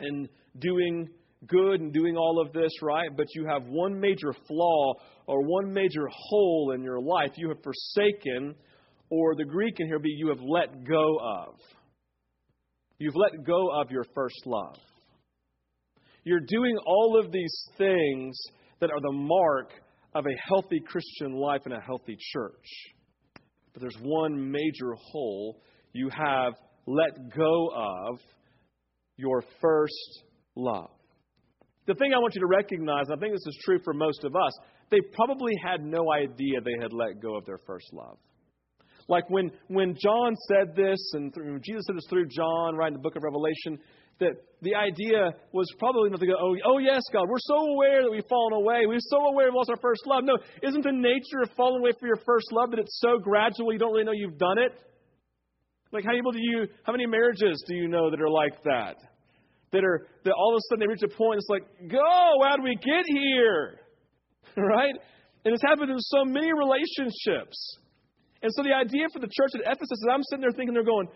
in 0.00 0.28
doing 0.58 1.08
good 1.46 1.80
and 1.80 1.92
doing 1.92 2.16
all 2.16 2.42
of 2.44 2.52
this, 2.52 2.72
right? 2.82 3.08
But 3.16 3.26
you 3.34 3.46
have 3.46 3.64
one 3.66 3.98
major 3.98 4.32
flaw 4.46 4.94
or 5.26 5.42
one 5.42 5.72
major 5.72 6.08
hole 6.10 6.72
in 6.74 6.82
your 6.82 7.00
life. 7.00 7.32
You 7.36 7.48
have 7.48 7.62
forsaken, 7.62 8.54
or 9.10 9.34
the 9.36 9.44
Greek 9.44 9.74
in 9.78 9.86
here 9.86 9.98
be 9.98 10.10
you 10.10 10.28
have 10.28 10.40
let 10.40 10.84
go 10.84 11.18
of. 11.20 11.54
You've 12.98 13.16
let 13.16 13.44
go 13.44 13.80
of 13.80 13.90
your 13.90 14.04
first 14.14 14.46
love. 14.46 14.76
You're 16.24 16.40
doing 16.40 16.76
all 16.86 17.20
of 17.22 17.32
these 17.32 17.54
things 17.76 18.38
that 18.80 18.90
are 18.90 19.00
the 19.00 19.12
mark 19.12 19.70
of 20.14 20.24
a 20.26 20.48
healthy 20.48 20.80
Christian 20.80 21.32
life 21.32 21.62
and 21.64 21.74
a 21.74 21.80
healthy 21.80 22.16
church. 22.32 22.66
But 23.72 23.82
there's 23.82 23.98
one 24.00 24.50
major 24.50 24.94
hole 25.10 25.60
you 25.94 26.10
have 26.10 26.52
let 26.86 27.34
go 27.34 27.70
of 27.74 28.18
your 29.16 29.42
first 29.62 30.22
love. 30.54 30.90
The 31.86 31.94
thing 31.94 32.12
I 32.14 32.18
want 32.18 32.34
you 32.34 32.40
to 32.40 32.46
recognize, 32.46 33.08
and 33.08 33.16
I 33.16 33.20
think 33.20 33.32
this 33.32 33.46
is 33.46 33.58
true 33.64 33.78
for 33.84 33.94
most 33.94 34.24
of 34.24 34.34
us, 34.34 34.52
they 34.90 35.00
probably 35.14 35.52
had 35.62 35.82
no 35.82 36.12
idea 36.12 36.60
they 36.60 36.82
had 36.82 36.92
let 36.92 37.20
go 37.22 37.36
of 37.36 37.46
their 37.46 37.58
first 37.66 37.92
love. 37.92 38.18
Like 39.06 39.28
when, 39.28 39.50
when 39.68 39.94
John 40.00 40.34
said 40.48 40.74
this, 40.74 40.98
and 41.12 41.32
through, 41.32 41.60
Jesus 41.60 41.84
said 41.86 41.96
this 41.96 42.06
through 42.08 42.26
John, 42.28 42.74
right 42.74 42.88
in 42.88 42.94
the 42.94 43.00
book 43.00 43.16
of 43.16 43.22
Revelation, 43.22 43.78
that 44.20 44.32
the 44.62 44.74
idea 44.74 45.32
was 45.52 45.68
probably 45.78 46.08
not 46.08 46.20
to 46.20 46.26
go, 46.26 46.34
oh, 46.40 46.56
oh, 46.64 46.78
yes, 46.78 47.02
God, 47.12 47.28
we're 47.28 47.36
so 47.40 47.56
aware 47.56 48.02
that 48.02 48.10
we've 48.10 48.26
fallen 48.28 48.54
away. 48.54 48.86
We're 48.86 48.98
so 49.00 49.18
aware 49.18 49.46
we've 49.46 49.54
lost 49.54 49.70
our 49.70 49.80
first 49.82 50.06
love. 50.06 50.24
No, 50.24 50.38
isn't 50.62 50.84
the 50.84 50.92
nature 50.92 51.42
of 51.42 51.50
falling 51.56 51.80
away 51.80 51.92
from 51.98 52.06
your 52.06 52.22
first 52.24 52.46
love 52.52 52.70
that 52.70 52.80
it's 52.80 52.98
so 53.00 53.18
gradual 53.18 53.72
you 53.72 53.78
don't 53.78 53.92
really 53.92 54.04
know 54.04 54.12
you've 54.12 54.38
done 54.38 54.58
it? 54.58 54.72
Like, 55.94 56.04
how 56.04 56.10
many 56.10 56.22
do 56.22 56.38
you, 56.42 56.66
how 56.82 56.90
many 56.90 57.06
marriages 57.06 57.62
do 57.68 57.74
you 57.76 57.86
know 57.86 58.10
that 58.10 58.20
are 58.20 58.28
like 58.28 58.60
that? 58.64 58.96
That 59.70 59.84
are, 59.84 60.08
that 60.24 60.34
all 60.34 60.54
of 60.54 60.58
a 60.58 60.62
sudden 60.68 60.80
they 60.80 60.90
reach 60.90 61.06
a 61.06 61.08
point, 61.08 61.38
it's 61.38 61.48
like, 61.48 61.62
go, 61.88 62.02
how 62.42 62.56
did 62.56 62.64
we 62.64 62.74
get 62.74 63.06
here? 63.06 63.78
right? 64.56 64.94
And 65.44 65.54
it's 65.54 65.62
happened 65.62 65.90
in 65.90 65.98
so 66.00 66.24
many 66.24 66.50
relationships. 66.52 67.78
And 68.42 68.50
so 68.56 68.62
the 68.62 68.74
idea 68.74 69.06
for 69.12 69.20
the 69.20 69.30
church 69.30 69.54
at 69.54 69.60
Ephesus 69.62 69.92
is 70.02 70.06
I'm 70.10 70.22
sitting 70.24 70.42
there 70.42 70.50
thinking, 70.50 70.74
they're 70.74 70.82
going, 70.82 71.06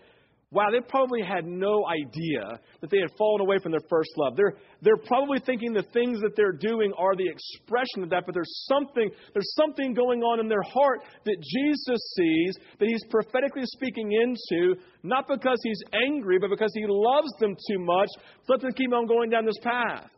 wow, 0.51 0.65
they 0.71 0.81
probably 0.87 1.21
had 1.21 1.45
no 1.45 1.85
idea 1.85 2.59
that 2.81 2.89
they 2.89 2.99
had 2.99 3.11
fallen 3.17 3.41
away 3.41 3.57
from 3.61 3.71
their 3.71 3.85
first 3.89 4.09
love. 4.17 4.35
They're, 4.35 4.55
they're 4.81 4.97
probably 5.05 5.39
thinking 5.39 5.73
the 5.73 5.85
things 5.93 6.21
that 6.21 6.35
they're 6.35 6.57
doing 6.57 6.91
are 6.97 7.15
the 7.15 7.29
expression 7.29 8.01
of 8.01 8.09
that, 8.09 8.23
but 8.25 8.33
there's 8.33 8.65
something, 8.65 9.11
there's 9.33 9.53
something 9.55 9.93
going 9.93 10.21
on 10.21 10.39
in 10.39 10.47
their 10.47 10.63
heart 10.63 11.01
that 11.25 11.37
Jesus 11.37 12.01
sees, 12.17 12.57
that 12.79 12.87
he's 12.87 13.03
prophetically 13.11 13.63
speaking 13.65 14.11
into, 14.11 14.75
not 15.03 15.27
because 15.27 15.59
he's 15.63 15.81
angry, 15.93 16.39
but 16.39 16.49
because 16.49 16.71
he 16.73 16.85
loves 16.87 17.31
them 17.39 17.55
too 17.69 17.79
much 17.79 18.09
let 18.47 18.61
them 18.61 18.71
keep 18.73 18.91
on 18.93 19.05
going 19.05 19.29
down 19.29 19.45
this 19.45 19.59
path. 19.61 20.09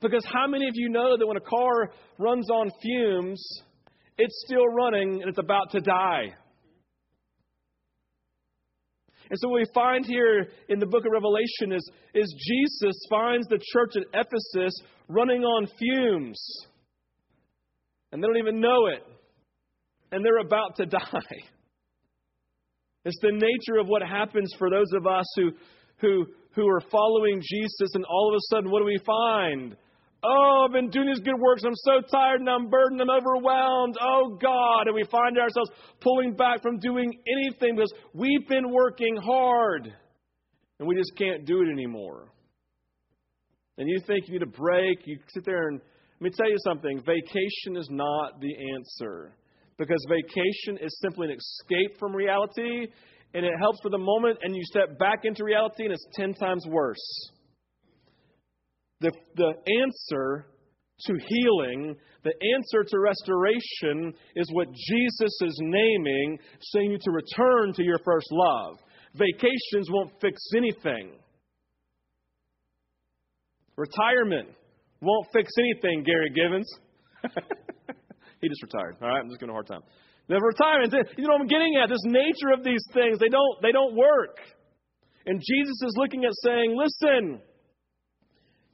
Because 0.00 0.24
how 0.32 0.46
many 0.46 0.68
of 0.68 0.74
you 0.76 0.88
know 0.88 1.16
that 1.18 1.26
when 1.26 1.36
a 1.36 1.40
car 1.40 1.90
runs 2.18 2.48
on 2.50 2.70
fumes, 2.80 3.44
it's 4.16 4.44
still 4.46 4.66
running 4.66 5.20
and 5.20 5.28
it's 5.28 5.38
about 5.38 5.72
to 5.72 5.80
die? 5.80 6.34
And 9.30 9.38
so 9.38 9.48
what 9.48 9.60
we 9.60 9.66
find 9.74 10.06
here 10.06 10.48
in 10.68 10.78
the 10.78 10.86
book 10.86 11.04
of 11.04 11.12
Revelation 11.12 11.72
is, 11.72 11.90
is 12.14 12.34
Jesus 12.48 12.96
finds 13.10 13.46
the 13.48 13.60
church 13.72 13.96
at 13.96 14.04
Ephesus 14.14 14.72
running 15.08 15.42
on 15.42 15.66
fumes. 15.78 16.40
And 18.10 18.22
they 18.22 18.26
don't 18.26 18.38
even 18.38 18.60
know 18.60 18.86
it. 18.86 19.04
And 20.12 20.24
they're 20.24 20.38
about 20.38 20.76
to 20.76 20.86
die. 20.86 21.42
It's 23.04 23.18
the 23.20 23.32
nature 23.32 23.80
of 23.80 23.86
what 23.86 24.02
happens 24.02 24.52
for 24.58 24.70
those 24.70 24.92
of 24.94 25.06
us 25.06 25.26
who, 25.36 25.50
who, 25.98 26.26
who 26.54 26.68
are 26.68 26.80
following 26.90 27.40
Jesus, 27.42 27.94
and 27.94 28.04
all 28.04 28.30
of 28.32 28.36
a 28.36 28.54
sudden, 28.54 28.70
what 28.70 28.80
do 28.80 28.84
we 28.84 29.00
find? 29.04 29.76
Oh, 30.22 30.64
I've 30.66 30.72
been 30.72 30.90
doing 30.90 31.06
these 31.06 31.20
good 31.20 31.38
works. 31.38 31.62
I'm 31.64 31.76
so 31.76 32.00
tired 32.10 32.40
and 32.40 32.50
I'm 32.50 32.68
burdened. 32.68 33.00
I'm 33.00 33.10
overwhelmed. 33.10 33.96
Oh, 34.00 34.36
God. 34.40 34.86
And 34.86 34.94
we 34.94 35.04
find 35.04 35.38
ourselves 35.38 35.70
pulling 36.00 36.34
back 36.34 36.60
from 36.60 36.78
doing 36.80 37.12
anything 37.26 37.76
because 37.76 37.92
we've 38.14 38.46
been 38.48 38.72
working 38.72 39.16
hard 39.16 39.92
and 40.78 40.88
we 40.88 40.96
just 40.96 41.12
can't 41.16 41.44
do 41.44 41.62
it 41.62 41.70
anymore. 41.70 42.32
And 43.76 43.88
you 43.88 44.00
think 44.06 44.26
you 44.26 44.34
need 44.34 44.42
a 44.42 44.46
break. 44.46 45.06
You 45.06 45.18
sit 45.28 45.44
there 45.44 45.68
and 45.68 45.80
let 46.20 46.32
me 46.32 46.36
tell 46.36 46.50
you 46.50 46.56
something 46.64 47.00
vacation 47.06 47.76
is 47.76 47.88
not 47.88 48.40
the 48.40 48.52
answer 48.74 49.36
because 49.78 50.04
vacation 50.08 50.84
is 50.84 50.98
simply 51.00 51.28
an 51.28 51.36
escape 51.38 51.96
from 52.00 52.14
reality 52.14 52.88
and 53.34 53.46
it 53.46 53.52
helps 53.60 53.78
for 53.82 53.90
the 53.90 53.98
moment 53.98 54.38
and 54.42 54.56
you 54.56 54.62
step 54.64 54.98
back 54.98 55.20
into 55.22 55.44
reality 55.44 55.84
and 55.84 55.92
it's 55.92 56.06
10 56.14 56.34
times 56.34 56.64
worse. 56.66 57.30
The, 59.00 59.12
the 59.36 59.52
answer 59.82 60.46
to 61.06 61.14
healing, 61.28 61.96
the 62.24 62.34
answer 62.56 62.82
to 62.82 62.98
restoration 62.98 64.12
is 64.34 64.50
what 64.52 64.68
Jesus 64.72 65.40
is 65.42 65.58
naming, 65.60 66.38
saying 66.60 66.90
you 66.90 66.98
to 66.98 67.10
return 67.10 67.72
to 67.74 67.84
your 67.84 67.98
first 68.04 68.26
love. 68.32 68.78
Vacations 69.14 69.88
won't 69.90 70.10
fix 70.20 70.40
anything. 70.56 71.12
Retirement 73.76 74.48
won't 75.00 75.26
fix 75.32 75.52
anything, 75.58 76.02
Gary 76.02 76.30
Givens. 76.34 76.68
he 78.40 78.48
just 78.48 78.62
retired. 78.62 78.96
All 79.00 79.08
right, 79.08 79.20
I'm 79.20 79.28
just 79.28 79.38
giving 79.38 79.50
a 79.50 79.54
hard 79.54 79.68
time. 79.68 79.82
Never 80.28 80.46
retirement. 80.46 80.92
You 81.16 81.24
know 81.24 81.34
what 81.34 81.42
I'm 81.42 81.46
getting 81.46 81.78
at? 81.82 81.88
This 81.88 82.02
nature 82.04 82.52
of 82.52 82.64
these 82.64 82.82
things, 82.92 83.18
they 83.18 83.28
don't, 83.28 83.62
they 83.62 83.72
don't 83.72 83.94
work. 83.94 84.36
And 85.26 85.40
Jesus 85.40 85.78
is 85.86 85.94
looking 85.96 86.24
at 86.24 86.32
saying, 86.42 86.76
listen, 86.76 87.40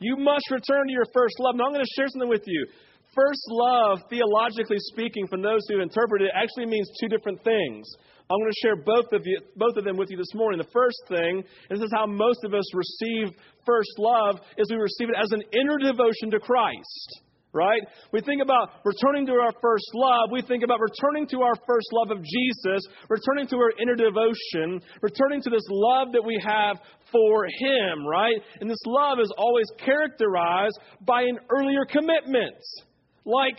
you 0.05 0.17
must 0.17 0.45
return 0.51 0.87
to 0.87 0.93
your 0.93 1.09
first 1.12 1.35
love. 1.40 1.57
Now, 1.57 1.64
I'm 1.67 1.73
going 1.73 1.85
to 1.85 1.95
share 1.97 2.09
something 2.09 2.29
with 2.29 2.45
you. 2.47 2.67
First 3.14 3.43
love, 3.49 4.01
theologically 4.11 4.79
speaking, 4.93 5.27
from 5.27 5.40
those 5.40 5.62
who 5.69 5.81
interpret 5.81 6.23
it, 6.23 6.31
actually 6.35 6.67
means 6.67 6.90
two 7.01 7.09
different 7.09 7.43
things. 7.45 7.87
I'm 8.29 8.38
going 8.38 8.51
to 8.51 8.61
share 8.62 8.77
both 8.77 9.12
of, 9.12 9.23
you, 9.25 9.40
both 9.57 9.77
of 9.77 9.85
them 9.85 9.97
with 9.97 10.11
you 10.11 10.17
this 10.17 10.35
morning. 10.35 10.59
The 10.59 10.73
first 10.73 10.99
thing, 11.09 11.45
and 11.71 11.79
this 11.79 11.85
is 11.85 11.93
how 11.95 12.07
most 12.07 12.43
of 12.45 12.55
us 12.55 12.64
receive 12.75 13.33
first 13.64 13.93
love, 13.99 14.40
is 14.59 14.69
we 14.71 14.77
receive 14.77 15.09
it 15.11 15.17
as 15.21 15.33
an 15.33 15.43
inner 15.53 15.79
devotion 15.79 16.31
to 16.33 16.40
Christ 16.40 17.24
right? 17.55 17.81
We 18.12 18.21
think 18.21 18.43
about 18.43 18.71
returning 18.85 19.27
to 19.27 19.33
our 19.33 19.53
first 19.62 19.87
love. 19.95 20.31
We 20.33 20.43
think 20.43 20.64
about 20.64 20.81
returning 20.81 21.27
to 21.29 21.43
our 21.43 21.55
first 21.67 21.87
love 21.93 22.11
of 22.11 22.23
Jesus, 22.23 22.83
returning 23.09 23.47
to 23.49 23.57
our 23.57 23.73
inner 23.81 23.95
devotion, 23.95 24.83
returning 25.01 25.40
to 25.43 25.51
this 25.51 25.64
love 25.71 26.12
that 26.12 26.25
we 26.25 26.38
have 26.45 26.79
for 27.11 27.47
Him, 27.47 28.07
right? 28.07 28.37
And 28.61 28.69
this 28.69 28.83
love 28.87 29.19
is 29.21 29.33
always 29.38 29.67
characterized 29.79 30.79
by 31.07 31.23
an 31.23 31.38
earlier 31.49 31.85
commitment. 31.88 32.57
Like 33.25 33.59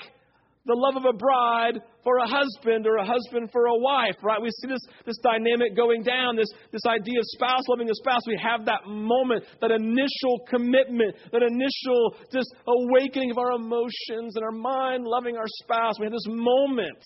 the 0.66 0.74
love 0.74 0.96
of 0.98 1.06
a 1.06 1.14
bride 1.14 1.80
for 2.04 2.18
a 2.18 2.28
husband 2.28 2.88
or 2.88 2.98
a 2.98 3.06
husband 3.06 3.50
for 3.52 3.68
a 3.68 3.78
wife, 3.78 4.18
right? 4.24 4.42
We 4.42 4.50
see 4.50 4.68
this, 4.68 4.82
this 5.06 5.18
dynamic 5.22 5.76
going 5.78 6.02
down, 6.02 6.36
this, 6.36 6.50
this 6.72 6.82
idea 6.88 7.20
of 7.20 7.26
spouse 7.38 7.62
loving 7.70 7.90
a 7.90 7.94
spouse. 7.94 8.22
We 8.26 8.40
have 8.42 8.66
that 8.66 8.88
moment, 8.88 9.44
that 9.62 9.70
initial 9.72 10.42
commitment, 10.50 11.16
that 11.32 11.44
initial 11.44 12.16
just 12.34 12.50
awakening 12.66 13.32
of 13.32 13.38
our 13.38 13.52
emotions 13.52 14.36
and 14.36 14.44
our 14.44 14.52
mind 14.52 15.06
loving 15.06 15.38
our 15.38 15.48
spouse. 15.62 16.00
We 16.00 16.06
have 16.06 16.14
this 16.14 16.28
moment. 16.28 17.04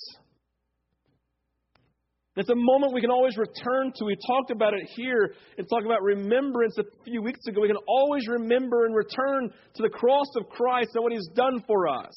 It's 2.37 2.49
a 2.49 2.55
moment 2.55 2.93
we 2.93 3.01
can 3.01 3.11
always 3.11 3.35
return 3.37 3.91
to. 3.95 4.05
We 4.05 4.15
talked 4.25 4.51
about 4.51 4.73
it 4.73 4.87
here 4.95 5.35
and 5.57 5.67
talked 5.67 5.85
about 5.85 6.01
remembrance 6.01 6.77
a 6.77 6.83
few 7.03 7.21
weeks 7.21 7.45
ago. 7.47 7.59
We 7.59 7.67
can 7.67 7.83
always 7.85 8.25
remember 8.29 8.85
and 8.85 8.95
return 8.95 9.49
to 9.75 9.83
the 9.83 9.89
cross 9.89 10.27
of 10.37 10.47
Christ 10.47 10.91
and 10.93 11.03
what 11.03 11.11
He's 11.11 11.27
done 11.35 11.61
for 11.67 11.89
us. 11.89 12.15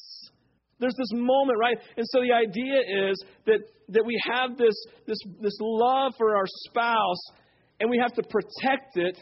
There's 0.79 0.95
this 0.97 1.11
moment, 1.13 1.57
right? 1.59 1.77
And 1.97 2.05
so 2.09 2.21
the 2.21 2.33
idea 2.33 3.09
is 3.09 3.23
that, 3.45 3.59
that 3.89 4.05
we 4.05 4.19
have 4.31 4.57
this, 4.57 4.75
this, 5.05 5.17
this 5.39 5.57
love 5.61 6.13
for 6.17 6.35
our 6.35 6.45
spouse, 6.67 7.21
and 7.79 7.89
we 7.89 7.97
have 7.97 8.13
to 8.13 8.23
protect 8.23 8.97
it 8.97 9.17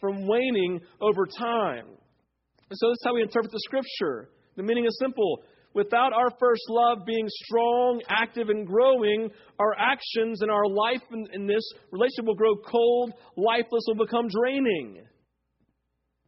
from 0.00 0.26
waning 0.26 0.80
over 1.00 1.26
time. 1.26 1.86
And 1.86 2.78
so 2.78 2.88
that's 2.88 3.04
how 3.04 3.14
we 3.14 3.22
interpret 3.22 3.50
the 3.50 3.60
scripture. 3.64 4.30
The 4.56 4.62
meaning 4.62 4.86
is 4.86 4.96
simple. 5.00 5.42
Without 5.72 6.12
our 6.12 6.30
first 6.38 6.62
love 6.68 6.98
being 7.06 7.26
strong, 7.28 8.00
active, 8.08 8.48
and 8.48 8.66
growing, 8.66 9.30
our 9.58 9.74
actions 9.78 10.42
and 10.42 10.50
our 10.50 10.66
life 10.66 11.02
in, 11.12 11.26
in 11.32 11.46
this 11.46 11.62
relationship 11.92 12.26
will 12.26 12.34
grow 12.34 12.56
cold, 12.56 13.12
lifeless, 13.36 13.84
will 13.86 14.04
become 14.04 14.26
draining. 14.28 15.02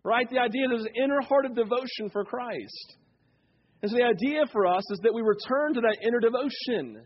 Right? 0.04 0.28
The 0.30 0.38
idea 0.38 0.64
is 0.74 0.84
an 0.84 1.02
inner 1.02 1.20
heart 1.22 1.46
of 1.46 1.56
devotion 1.56 2.10
for 2.12 2.24
Christ. 2.24 2.96
And 3.82 3.90
so 3.90 3.96
the 3.96 4.04
idea 4.04 4.42
for 4.52 4.66
us 4.66 4.84
is 4.92 5.00
that 5.02 5.12
we 5.12 5.22
return 5.22 5.74
to 5.74 5.80
that 5.80 5.98
inner 6.06 6.20
devotion. 6.20 7.04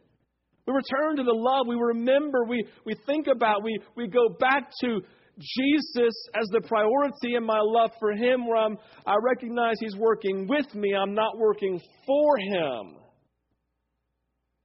We 0.66 0.74
return 0.74 1.16
to 1.16 1.22
the 1.22 1.32
love. 1.32 1.66
We 1.66 1.76
remember, 1.76 2.44
we, 2.44 2.66
we 2.84 2.94
think 3.06 3.28
about, 3.28 3.62
we, 3.62 3.78
we 3.96 4.08
go 4.08 4.28
back 4.38 4.70
to 4.82 5.00
Jesus 5.38 6.14
as 6.34 6.48
the 6.48 6.60
priority 6.66 7.34
in 7.36 7.44
my 7.44 7.60
love 7.60 7.90
for 8.00 8.12
Him, 8.12 8.46
where 8.46 8.56
I'm, 8.56 8.76
I 9.06 9.14
recognize 9.22 9.76
He's 9.80 9.96
working 9.96 10.46
with 10.48 10.74
me, 10.74 10.94
I'm 10.94 11.14
not 11.14 11.38
working 11.38 11.80
for 12.06 12.38
Him. 12.38 12.96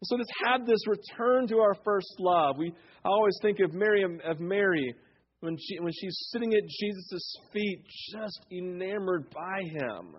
So 0.03 0.15
let's 0.15 0.29
have 0.45 0.65
this 0.65 0.79
return 0.87 1.47
to 1.49 1.59
our 1.59 1.75
first 1.85 2.15
love. 2.19 2.57
We, 2.57 2.73
I 3.05 3.07
always 3.07 3.37
think 3.41 3.59
of 3.59 3.73
Mary, 3.73 4.03
of 4.03 4.39
Mary 4.39 4.95
when, 5.41 5.55
she, 5.57 5.79
when 5.79 5.93
she's 5.93 6.17
sitting 6.31 6.53
at 6.53 6.63
Jesus' 6.79 7.35
feet, 7.53 7.83
just 8.11 8.39
enamored 8.51 9.29
by 9.29 9.61
Him. 9.61 10.15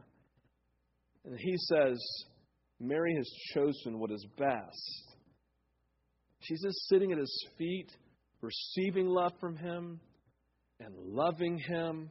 And 1.25 1.39
he 1.39 1.57
says, 1.57 1.99
Mary 2.81 3.15
has 3.17 3.29
chosen 3.55 3.99
what 3.99 4.11
is 4.11 4.27
best. 4.37 5.13
She's 6.41 6.63
just 6.63 6.89
sitting 6.89 7.13
at 7.13 7.19
his 7.19 7.47
feet, 7.57 7.91
receiving 8.41 9.07
love 9.07 9.33
from 9.41 9.57
him 9.57 10.01
and 10.81 10.95
loving 10.99 11.59
him. 11.59 12.11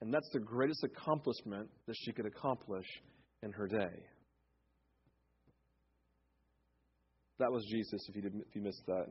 And 0.00 0.14
that's 0.14 0.28
the 0.32 0.38
greatest 0.38 0.84
accomplishment 0.84 1.68
that 1.86 1.96
she 2.04 2.12
could 2.12 2.26
accomplish 2.26 2.86
in 3.42 3.50
her 3.52 3.66
day. 3.66 4.04
That 7.38 7.50
was 7.50 7.66
Jesus, 7.70 8.06
if 8.08 8.16
you, 8.16 8.22
did, 8.22 8.34
if 8.34 8.54
you 8.54 8.62
missed 8.62 8.86
that. 8.86 9.06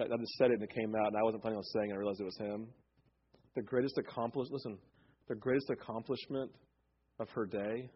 I 0.00 0.04
just 0.04 0.34
said 0.38 0.50
it 0.50 0.54
and 0.54 0.62
it 0.62 0.74
came 0.74 0.94
out, 0.94 1.08
and 1.08 1.16
I 1.16 1.22
wasn't 1.22 1.42
planning 1.42 1.58
on 1.58 1.64
saying 1.64 1.90
it. 1.90 1.94
I 1.94 1.96
realized 1.96 2.20
it 2.20 2.24
was 2.24 2.38
him. 2.38 2.68
The 3.56 3.62
greatest 3.62 3.96
accomplishment, 3.98 4.52
listen, 4.52 4.78
the 5.28 5.34
greatest 5.34 5.70
accomplishment 5.70 6.50
of 7.18 7.28
her 7.30 7.46
day 7.46 7.90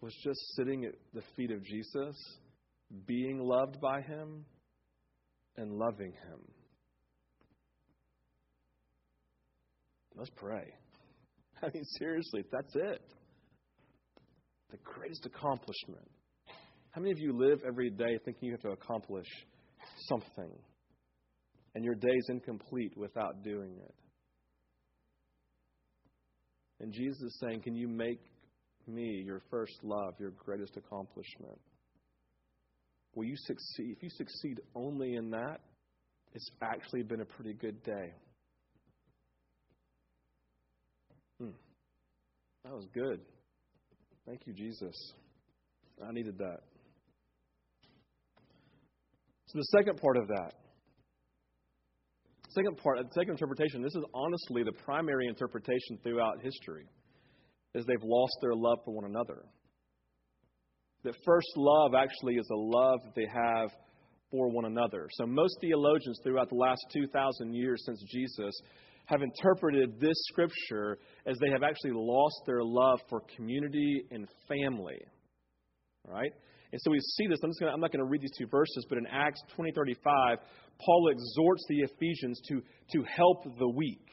was 0.00 0.14
just 0.22 0.40
sitting 0.56 0.84
at 0.84 0.94
the 1.14 1.22
feet 1.36 1.50
of 1.50 1.62
Jesus, 1.64 2.16
being 3.06 3.38
loved 3.38 3.80
by 3.80 4.00
Him 4.00 4.44
and 5.56 5.72
loving 5.72 6.12
Him. 6.12 6.40
Let's 10.16 10.30
pray. 10.36 10.74
I 11.62 11.70
mean, 11.72 11.84
seriously, 11.98 12.44
that's 12.50 12.74
it. 12.74 13.00
The 14.70 14.78
greatest 14.84 15.24
accomplishment. 15.26 16.10
How 16.90 17.00
many 17.00 17.12
of 17.12 17.18
you 17.18 17.32
live 17.32 17.60
every 17.66 17.90
day 17.90 18.18
thinking 18.24 18.48
you 18.48 18.52
have 18.52 18.60
to 18.62 18.70
accomplish 18.70 19.26
something 20.08 20.50
and 21.74 21.84
your 21.84 21.94
day 21.94 22.12
is 22.14 22.26
incomplete 22.28 22.92
without 22.96 23.42
doing 23.42 23.76
it? 23.78 23.94
And 26.80 26.92
Jesus 26.92 27.22
is 27.22 27.38
saying, 27.40 27.62
Can 27.62 27.76
you 27.76 27.86
make 27.86 28.20
me 28.86 29.22
your 29.24 29.42
first 29.50 29.78
love, 29.82 30.14
your 30.18 30.30
greatest 30.30 30.76
accomplishment? 30.76 31.58
Will 33.14 33.24
you 33.24 33.36
succeed? 33.36 33.96
If 33.96 34.02
you 34.02 34.10
succeed 34.10 34.60
only 34.74 35.14
in 35.14 35.30
that, 35.30 35.60
it's 36.34 36.50
actually 36.62 37.02
been 37.02 37.20
a 37.20 37.26
pretty 37.26 37.52
good 37.52 37.82
day. 37.82 38.14
Hmm. 41.38 41.50
That 42.64 42.72
was 42.72 42.86
good. 42.94 43.20
Thank 44.26 44.46
you, 44.46 44.54
Jesus. 44.54 44.94
I 46.06 46.12
needed 46.12 46.38
that. 46.38 46.60
So, 49.46 49.58
the 49.58 49.78
second 49.78 50.00
part 50.00 50.16
of 50.16 50.28
that, 50.28 50.52
second 52.54 52.78
part, 52.78 52.98
the 52.98 53.10
second 53.14 53.32
interpretation, 53.32 53.82
this 53.82 53.94
is 53.94 54.04
honestly 54.14 54.62
the 54.62 54.72
primary 54.72 55.26
interpretation 55.26 55.98
throughout 56.02 56.40
history, 56.42 56.86
is 57.74 57.84
they've 57.86 58.02
lost 58.02 58.36
their 58.40 58.54
love 58.54 58.78
for 58.84 58.94
one 58.94 59.04
another. 59.04 59.44
That 61.04 61.14
first 61.24 61.48
love 61.56 61.94
actually 61.94 62.34
is 62.34 62.48
a 62.50 62.56
love 62.56 63.00
that 63.04 63.14
they 63.14 63.26
have 63.26 63.70
for 64.30 64.48
one 64.50 64.66
another. 64.66 65.08
So, 65.12 65.26
most 65.26 65.56
theologians 65.60 66.18
throughout 66.22 66.48
the 66.48 66.56
last 66.56 66.80
2,000 66.92 67.54
years 67.54 67.82
since 67.84 68.02
Jesus 68.10 68.54
have 69.06 69.20
interpreted 69.22 70.00
this 70.00 70.16
scripture 70.30 70.98
as 71.26 71.36
they 71.40 71.50
have 71.50 71.62
actually 71.62 71.92
lost 71.92 72.36
their 72.46 72.62
love 72.62 73.00
for 73.08 73.22
community 73.36 74.04
and 74.10 74.28
family. 74.48 74.98
Right? 76.06 76.32
And 76.72 76.80
so 76.80 76.90
we 76.90 77.00
see 77.00 77.26
this. 77.26 77.38
I'm, 77.44 77.50
just 77.50 77.60
gonna, 77.60 77.72
I'm 77.72 77.80
not 77.80 77.92
going 77.92 78.04
to 78.04 78.10
read 78.10 78.22
these 78.22 78.32
two 78.38 78.46
verses, 78.46 78.86
but 78.88 78.98
in 78.98 79.06
Acts 79.06 79.42
20:35, 79.58 80.36
Paul 80.84 81.08
exhorts 81.08 81.64
the 81.68 81.80
Ephesians 81.80 82.40
to, 82.48 82.62
to 82.92 83.04
help 83.14 83.44
the 83.58 83.68
weak. 83.68 84.08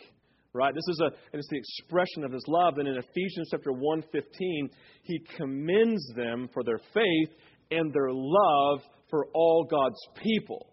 Right? 0.53 0.73
This 0.73 0.87
is 0.89 1.01
a 1.01 1.05
and 1.05 1.39
it's 1.39 1.49
the 1.49 1.57
expression 1.57 2.23
of 2.23 2.31
his 2.31 2.43
love. 2.47 2.79
And 2.79 2.87
in 2.87 2.97
Ephesians 2.97 3.49
chapter 3.51 3.71
1:15, 3.71 4.69
he 5.03 5.19
commends 5.37 6.11
them 6.15 6.49
for 6.53 6.63
their 6.63 6.79
faith 6.93 7.29
and 7.71 7.93
their 7.93 8.09
love 8.11 8.81
for 9.09 9.27
all 9.33 9.63
God's 9.69 9.99
people. 10.23 10.65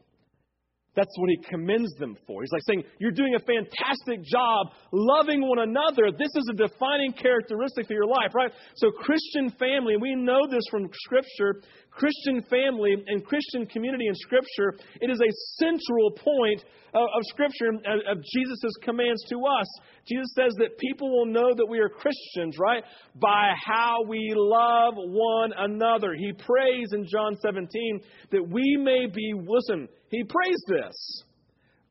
That's 0.97 1.13
what 1.19 1.29
he 1.29 1.37
commends 1.51 1.93
them 1.99 2.17
for. 2.27 2.41
He's 2.41 2.53
like 2.53 2.63
saying, 2.67 2.85
You're 2.99 3.13
doing 3.13 3.35
a 3.35 3.39
fantastic 3.39 4.25
job 4.25 4.69
loving 4.93 5.47
one 5.47 5.59
another. 5.59 6.11
This 6.11 6.33
is 6.35 6.49
a 6.51 6.57
defining 6.57 7.13
characteristic 7.13 7.85
of 7.85 7.91
your 7.91 8.07
life, 8.07 8.35
right? 8.35 8.51
So, 8.77 8.91
Christian 8.91 9.51
family, 9.61 9.97
we 10.01 10.15
know 10.15 10.49
this 10.51 10.65
from 10.71 10.89
Scripture, 11.05 11.61
Christian 11.97 12.43
family 12.51 12.95
and 13.07 13.25
Christian 13.25 13.67
community 13.67 14.07
in 14.07 14.15
Scripture, 14.15 14.75
it 15.01 15.11
is 15.11 15.19
a 15.19 15.33
central 15.65 16.11
point 16.11 16.63
of, 16.93 17.01
of 17.03 17.23
Scripture, 17.31 17.69
of, 17.71 18.19
of 18.19 18.23
Jesus' 18.23 18.73
commands 18.83 19.25
to 19.31 19.37
us. 19.39 19.67
Jesus 20.07 20.29
says 20.37 20.53
that 20.59 20.79
people 20.79 21.11
will 21.11 21.27
know 21.27 21.55
that 21.55 21.67
we 21.67 21.79
are 21.79 21.89
Christians, 21.89 22.57
right? 22.61 22.85
By 23.15 23.53
how 23.65 24.05
we 24.07 24.33
love 24.37 24.95
one 24.97 25.53
another. 25.57 26.15
He 26.15 26.33
prays 26.33 26.89
in 26.93 27.07
John 27.11 27.35
17 27.41 28.01
that 28.31 28.47
we 28.47 28.77
may 28.77 29.07
be, 29.07 29.33
listen, 29.35 29.89
he 30.11 30.23
prays 30.23 30.63
this. 30.69 31.25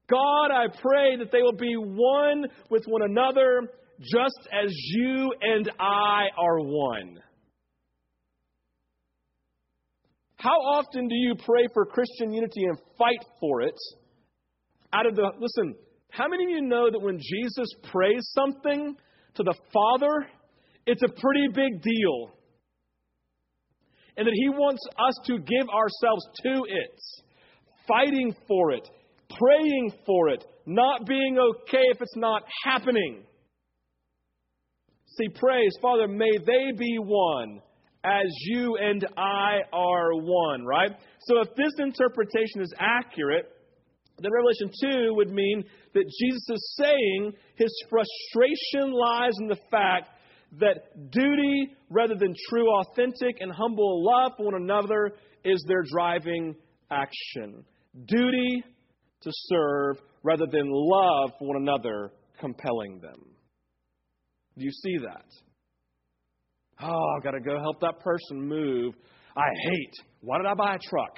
God, 0.08 0.52
I 0.52 0.68
pray 0.68 1.18
that 1.18 1.32
they 1.32 1.42
will 1.42 1.58
be 1.58 1.76
one 1.76 2.46
with 2.70 2.86
one 2.86 3.02
another, 3.02 3.62
just 4.00 4.48
as 4.54 4.70
you 4.70 5.34
and 5.42 5.72
I 5.80 6.28
are 6.38 6.60
one. 6.60 7.18
How 10.46 10.60
often 10.78 11.08
do 11.08 11.16
you 11.16 11.34
pray 11.44 11.68
for 11.74 11.88
Christian 11.88 12.32
unity 12.32 12.66
and 12.66 12.78
fight 13.00 13.26
for 13.40 13.64
it? 13.64 13.74
Out 14.94 15.08
of 15.08 15.16
the 15.16 15.32
listen, 15.40 15.74
how 16.12 16.28
many 16.28 16.44
of 16.44 16.50
you 16.52 16.62
know 16.62 16.88
that 16.92 17.02
when 17.02 17.18
Jesus 17.18 17.68
prays 17.92 18.22
something 18.36 18.96
to 19.38 19.44
the 19.44 19.56
Father, 19.74 20.28
it's 20.86 21.02
a 21.02 21.08
pretty 21.20 21.48
big 21.48 21.82
deal? 21.82 22.36
And 24.18 24.28
that 24.28 24.36
he 24.36 24.50
wants 24.50 24.82
us 25.00 25.16
to 25.26 25.40
give 25.40 25.68
ourselves 25.68 26.28
to 26.44 26.64
it, 26.70 27.00
fighting 27.88 28.36
for 28.48 28.72
it, 28.74 28.88
praying 29.40 29.94
for 30.06 30.30
it, 30.30 30.46
not 30.68 31.08
being 31.08 31.40
okay 31.40 31.86
if 31.90 32.00
it's 32.00 32.16
not 32.16 32.44
happening. 32.64 33.24
See, 35.18 35.28
praise, 35.40 35.72
Father, 35.82 36.08
may 36.08 36.38
they 36.38 36.78
be 36.78 36.98
one 37.00 37.62
as 38.06 38.28
you 38.42 38.78
and 38.78 39.06
I 39.18 39.58
are 39.74 40.14
one, 40.14 40.64
right? 40.66 40.92
So 41.22 41.42
if 41.42 41.50
this 41.56 41.74
interpretation 41.80 42.62
is 42.62 42.74
accurate, 42.80 43.52
then 44.20 44.32
Revelation 44.32 44.70
2 45.10 45.16
would 45.16 45.32
mean 45.32 45.64
that 45.94 46.04
Jesus 46.22 46.50
is 46.50 46.76
saying 46.78 47.34
his 47.56 47.72
frustration 47.90 48.94
lies 48.94 49.34
in 49.42 49.48
the 49.48 49.58
fact 49.72 50.10
that 50.60 51.12
duty, 51.12 51.76
rather 51.90 52.16
than 52.16 52.34
true, 52.50 52.68
authentic, 52.80 53.42
and 53.42 53.52
humble 53.52 54.06
love 54.06 54.34
for 54.38 54.46
one 54.46 54.62
another, 54.62 55.12
is 55.44 55.64
their 55.68 55.84
driving 55.92 56.56
action. 56.92 57.66
Duty 58.08 58.64
to 59.22 59.32
serve, 59.32 59.98
rather 60.24 60.46
than 60.50 60.70
love 60.70 61.32
for 61.40 61.48
one 61.48 61.62
another, 61.62 62.12
compelling 62.40 63.00
them. 63.02 63.20
Do 64.58 64.66
you 64.66 64.72
see 64.72 64.98
that? 65.00 65.26
Oh, 66.82 67.16
I've 67.16 67.24
got 67.24 67.32
to 67.32 67.40
go 67.40 67.60
help 67.60 67.80
that 67.82 68.00
person 68.00 68.48
move. 68.48 68.94
I 69.38 69.48
hate. 69.70 69.94
Why 70.22 70.38
did 70.38 70.48
I 70.48 70.54
buy 70.54 70.76
a 70.76 70.80
truck? 70.80 71.18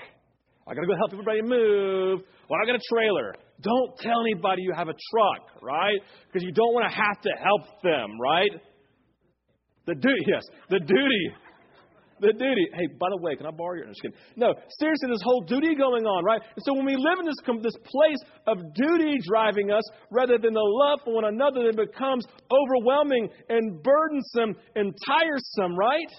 I 0.67 0.73
got 0.73 0.81
to 0.81 0.87
go 0.87 0.95
help 0.95 1.13
everybody 1.13 1.41
move. 1.41 2.21
Why 2.47 2.57
did 2.59 2.69
I 2.69 2.73
get 2.73 2.81
a 2.81 2.95
trailer? 2.95 3.35
Don't 3.61 3.97
tell 3.97 4.21
anybody 4.21 4.61
you 4.61 4.73
have 4.75 4.87
a 4.87 4.95
truck, 5.11 5.61
right? 5.61 5.99
Because 6.27 6.43
you 6.43 6.51
don't 6.51 6.73
want 6.73 6.89
to 6.91 6.95
have 6.95 7.21
to 7.21 7.29
help 7.41 7.81
them, 7.81 8.19
right? 8.21 8.51
The 9.85 9.95
duty, 9.95 10.23
yes, 10.27 10.43
the 10.69 10.79
duty 10.79 11.23
the 12.19 12.33
duty. 12.33 12.67
Hey, 12.73 12.87
by 12.99 13.07
the 13.09 13.21
way, 13.21 13.35
can 13.35 13.45
I 13.45 13.51
borrow 13.51 13.75
your? 13.75 13.85
No, 13.85 13.91
just 13.91 14.01
kidding. 14.01 14.17
No, 14.35 14.53
seriously, 14.79 15.09
this 15.09 15.21
whole 15.23 15.41
duty 15.41 15.75
going 15.75 16.05
on, 16.05 16.23
right? 16.23 16.41
And 16.41 16.63
so 16.65 16.73
when 16.73 16.85
we 16.85 16.95
live 16.95 17.19
in 17.19 17.25
this 17.25 17.39
this 17.61 17.77
place 17.85 18.21
of 18.47 18.57
duty 18.73 19.17
driving 19.27 19.71
us, 19.71 19.83
rather 20.11 20.37
than 20.37 20.53
the 20.53 20.63
love 20.63 20.99
for 21.03 21.13
one 21.13 21.25
another, 21.25 21.69
it 21.69 21.77
becomes 21.77 22.25
overwhelming 22.51 23.29
and 23.49 23.81
burdensome 23.83 24.55
and 24.75 24.95
tiresome, 25.05 25.77
right? 25.77 26.11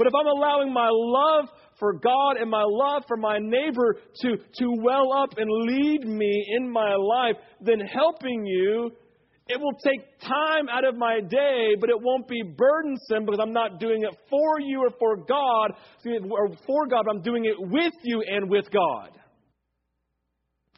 But 0.00 0.06
if 0.06 0.14
I'm 0.14 0.26
allowing 0.26 0.72
my 0.72 0.88
love 0.90 1.50
for 1.78 1.92
God 1.92 2.38
and 2.40 2.50
my 2.50 2.64
love 2.64 3.02
for 3.06 3.18
my 3.18 3.38
neighbor 3.38 3.96
to, 4.22 4.36
to 4.36 4.66
well 4.82 5.12
up 5.12 5.36
and 5.36 5.50
lead 5.50 6.06
me 6.06 6.46
in 6.56 6.70
my 6.70 6.94
life, 6.94 7.36
then 7.60 7.80
helping 7.80 8.46
you 8.46 8.92
it 9.50 9.60
will 9.60 9.74
take 9.84 10.20
time 10.20 10.68
out 10.70 10.84
of 10.84 10.96
my 10.96 11.20
day, 11.20 11.74
but 11.80 11.90
it 11.90 11.96
won't 12.00 12.28
be 12.28 12.42
burdensome 12.42 13.24
because 13.24 13.40
I'm 13.42 13.52
not 13.52 13.80
doing 13.80 14.02
it 14.02 14.16
for 14.28 14.60
you 14.60 14.80
or 14.84 14.90
for 14.98 15.16
God, 15.16 15.72
or 16.30 16.48
for 16.66 16.86
God, 16.86 17.06
I'm 17.10 17.22
doing 17.22 17.44
it 17.44 17.56
with 17.58 17.94
you 18.04 18.22
and 18.26 18.48
with 18.48 18.70
God. 18.70 19.10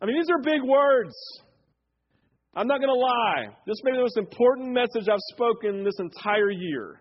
I 0.00 0.06
mean, 0.06 0.16
these 0.16 0.30
are 0.30 0.40
big 0.42 0.62
words. 0.62 1.14
I'm 2.54 2.66
not 2.66 2.78
going 2.80 2.88
to 2.88 2.94
lie. 2.94 3.56
This 3.66 3.76
may 3.84 3.92
be 3.92 3.98
the 3.98 4.02
most 4.02 4.16
important 4.16 4.72
message 4.72 5.08
I've 5.10 5.18
spoken 5.32 5.84
this 5.84 5.98
entire 5.98 6.50
year. 6.50 7.00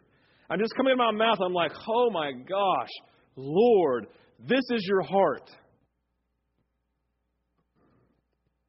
I'm 0.49 0.59
just 0.59 0.75
coming 0.75 0.91
in 0.91 0.97
my 0.97 1.11
mouth. 1.11 1.39
I'm 1.43 1.53
like, 1.53 1.71
oh 1.89 2.09
my 2.11 2.31
gosh, 2.31 2.89
Lord, 3.35 4.07
this 4.39 4.63
is 4.69 4.85
your 4.87 5.01
heart. 5.01 5.49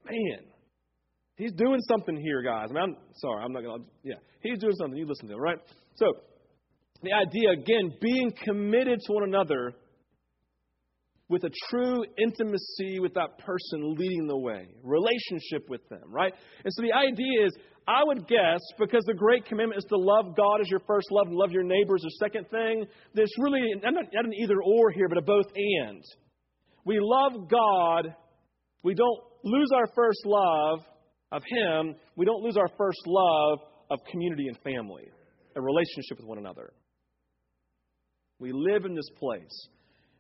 Man, 0.05 0.52
He's 1.43 1.53
doing 1.55 1.81
something 1.89 2.17
here, 2.17 2.41
guys. 2.41 2.69
I 2.71 2.73
mean, 2.73 2.83
I'm 2.85 2.97
sorry, 3.15 3.43
I'm 3.43 3.53
not 3.53 3.65
going 3.65 3.83
to, 3.83 3.87
yeah. 4.05 4.15
He's 4.43 4.61
doing 4.61 4.75
something. 4.77 4.97
You 4.97 5.09
listen 5.09 5.27
to 5.27 5.35
him, 5.35 5.41
right? 5.41 5.59
So, 5.97 6.07
the 7.03 7.13
idea, 7.13 7.51
again, 7.51 7.93
being 8.01 8.33
committed 8.45 9.01
to 9.07 9.13
one 9.13 9.25
another 9.25 9.73
with 11.29 11.43
a 11.43 11.51
true 11.69 12.05
intimacy 12.17 13.01
with 13.01 13.15
that 13.15 13.39
person 13.39 13.97
leading 13.99 14.29
the 14.29 14.37
way, 14.37 14.69
relationship 14.85 15.69
with 15.69 15.81
them, 15.89 16.05
right? 16.13 16.33
And 16.65 16.73
so 16.73 16.83
the 16.83 16.93
idea 16.93 17.47
is, 17.47 17.53
I 17.89 18.05
would 18.05 18.29
guess, 18.29 18.61
because 18.79 19.03
the 19.07 19.15
great 19.15 19.45
commandment 19.45 19.79
is 19.79 19.85
to 19.89 19.97
love 19.99 20.37
God 20.37 20.61
as 20.61 20.71
your 20.71 20.83
first 20.87 21.09
love 21.11 21.27
and 21.27 21.35
love 21.35 21.51
your 21.51 21.65
neighbors 21.65 22.05
as 22.07 22.17
second 22.21 22.51
thing, 22.51 22.85
there's 23.15 23.33
really 23.39 23.63
not, 23.83 23.95
not 23.95 24.25
an 24.25 24.35
either 24.41 24.63
or 24.63 24.93
here, 24.93 25.09
but 25.09 25.19
a 25.19 25.23
both 25.23 25.47
and. 25.57 26.05
We 26.85 26.99
love 27.01 27.49
God, 27.51 28.15
we 28.85 28.95
don't 28.95 29.21
lose 29.43 29.71
our 29.75 29.89
first 29.97 30.21
love, 30.25 30.79
of 31.33 31.43
Him, 31.45 31.97
we 32.15 32.25
don't 32.25 32.43
lose 32.43 32.57
our 32.57 32.69
first 32.79 33.01
love 33.07 33.59
of 33.91 33.99
community 34.11 34.47
and 34.47 34.57
family, 34.59 35.05
a 35.57 35.61
relationship 35.61 36.19
with 36.19 36.27
one 36.27 36.39
another. 36.39 36.73
We 38.39 38.53
live 38.53 38.85
in 38.85 38.95
this 38.95 39.09
place. 39.19 39.69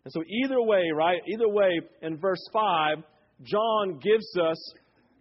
And 0.04 0.12
so, 0.12 0.22
either 0.44 0.60
way, 0.60 0.90
right? 0.94 1.20
Either 1.32 1.48
way, 1.48 1.80
in 2.02 2.18
verse 2.18 2.44
5, 2.52 3.04
John 3.42 4.00
gives 4.02 4.26
us 4.36 4.58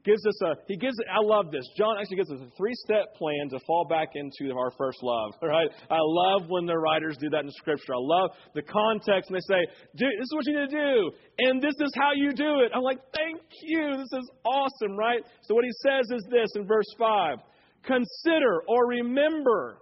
gives 0.04 0.26
us 0.26 0.42
a 0.42 0.56
he 0.68 0.78
gives 0.78 0.96
I 1.10 1.22
love 1.22 1.52
this. 1.52 1.68
John 1.78 1.98
actually 2.00 2.18
gives 2.18 2.32
us 2.32 2.40
a 2.42 2.50
three-step 2.58 3.16
plan 3.16 3.50
to 3.52 3.60
fall 3.66 3.86
back 3.86 4.10
into 4.16 4.54
our 4.56 4.72
first 4.78 5.00
love. 5.02 5.34
Right? 5.42 5.68
I 5.90 6.00
love 6.00 6.50
when 6.50 6.66
the 6.66 6.78
writers 6.78 7.18
do 7.20 7.30
that 7.32 7.44
in 7.44 7.52
scripture. 7.52 7.94
I 7.94 8.00
love 8.00 8.32
the 8.56 8.62
context 8.62 9.30
and 9.30 9.36
they 9.36 9.46
say, 9.48 9.62
"Dude, 9.96 10.16
this 10.18 10.24
is 10.24 10.34
what 10.34 10.46
you 10.48 10.60
need 10.60 10.70
to 10.70 10.78
do, 10.78 11.12
and 11.40 11.62
this 11.62 11.76
is 11.80 11.92
how 11.96 12.12
you 12.16 12.32
do 12.32 12.62
it." 12.62 12.72
I'm 12.74 12.84
like, 12.84 13.00
"Thank 13.16 13.42
you. 13.64 13.98
This 13.98 14.14
is 14.14 14.32
awesome." 14.46 14.96
Right? 14.98 15.22
So 15.44 15.56
what 15.56 15.66
he 15.66 15.72
says 15.84 16.10
is 16.12 16.26
this 16.32 16.50
in 16.56 16.66
verse 16.66 16.88
5. 16.98 17.38
Consider 17.84 18.64
or 18.68 18.88
remember 18.88 19.82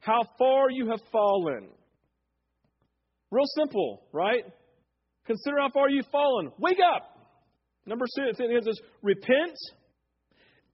how 0.00 0.22
far 0.38 0.70
you 0.70 0.88
have 0.88 1.00
fallen. 1.12 1.68
Real 3.30 3.46
simple, 3.56 4.02
right? 4.12 4.44
Consider 5.26 5.58
how 5.58 5.70
far 5.70 5.88
you've 5.88 6.06
fallen. 6.10 6.50
Wake 6.58 6.78
up. 6.94 7.19
Number 7.90 8.06
six, 8.06 8.38
it 8.38 8.64
says, 8.64 8.78
repent 9.02 9.56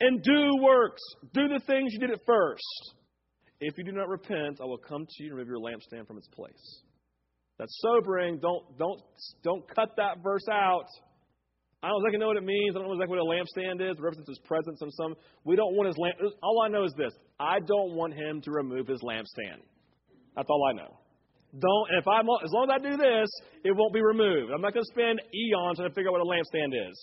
and 0.00 0.22
do 0.22 0.62
works. 0.62 1.00
Do 1.33 1.48
the 1.48 1.61
things 1.66 1.94
you 1.94 1.98
did 1.98 2.11
at 2.11 2.20
first. 2.26 2.62
If 3.59 3.79
you 3.79 3.85
do 3.85 3.92
not 3.92 4.11
repent, 4.11 4.61
I 4.61 4.66
will 4.66 4.76
come 4.76 5.07
to 5.09 5.24
you 5.24 5.31
and 5.31 5.38
remove 5.38 5.48
your 5.48 5.59
lampstand 5.61 6.07
from 6.07 6.18
its 6.18 6.29
place. 6.29 6.83
That's 7.59 7.74
sobering. 7.81 8.38
Don't, 8.38 8.76
don't, 8.79 9.00
don't 9.42 9.66
cut 9.74 9.96
that 9.96 10.22
verse 10.22 10.46
out. 10.52 10.85
I 11.83 11.88
don't 11.88 12.02
exactly 12.02 12.18
know 12.18 12.29
what 12.29 12.37
it 12.37 12.44
means. 12.44 12.76
I 12.76 12.81
don't 12.81 12.88
know 12.88 12.94
exactly 12.94 13.16
what 13.16 13.24
a 13.24 13.33
lampstand 13.33 13.81
is. 13.81 13.96
It 13.96 14.02
represents 14.02 14.29
his 14.29 14.40
presence 14.40 14.83
in 14.83 14.90
some. 14.90 15.14
We 15.44 15.57
don't 15.57 15.74
want 15.74 15.87
his 15.87 15.96
lamp. 15.96 16.16
All 16.42 16.62
I 16.62 16.68
know 16.68 16.85
is 16.85 16.92
this: 16.98 17.12
I 17.40 17.61
don't 17.61 17.94
want 17.94 18.12
him 18.12 18.42
to 18.42 18.50
remove 18.50 18.88
his 18.88 19.00
lampstand. 19.00 19.64
That's 20.37 20.48
all 20.50 20.68
I 20.68 20.72
know. 20.74 20.98
Don't. 21.52 21.88
If 21.98 22.06
I'm 22.09 22.26
as 22.44 22.50
long 22.52 22.68
as 22.70 22.78
I 22.78 22.82
do 22.82 22.96
this, 22.96 23.28
it 23.64 23.72
won't 23.74 23.94
be 23.94 24.02
removed. 24.02 24.52
I'm 24.52 24.61
not 24.61 24.74
going 24.74 24.85
to 24.85 24.92
spend 24.92 25.20
eons 25.35 25.78
trying 25.78 25.88
to 25.88 25.94
figure 25.94 26.11
out 26.11 26.18
what 26.18 26.26
a 26.26 26.30
lampstand 26.30 26.74
is. 26.74 26.96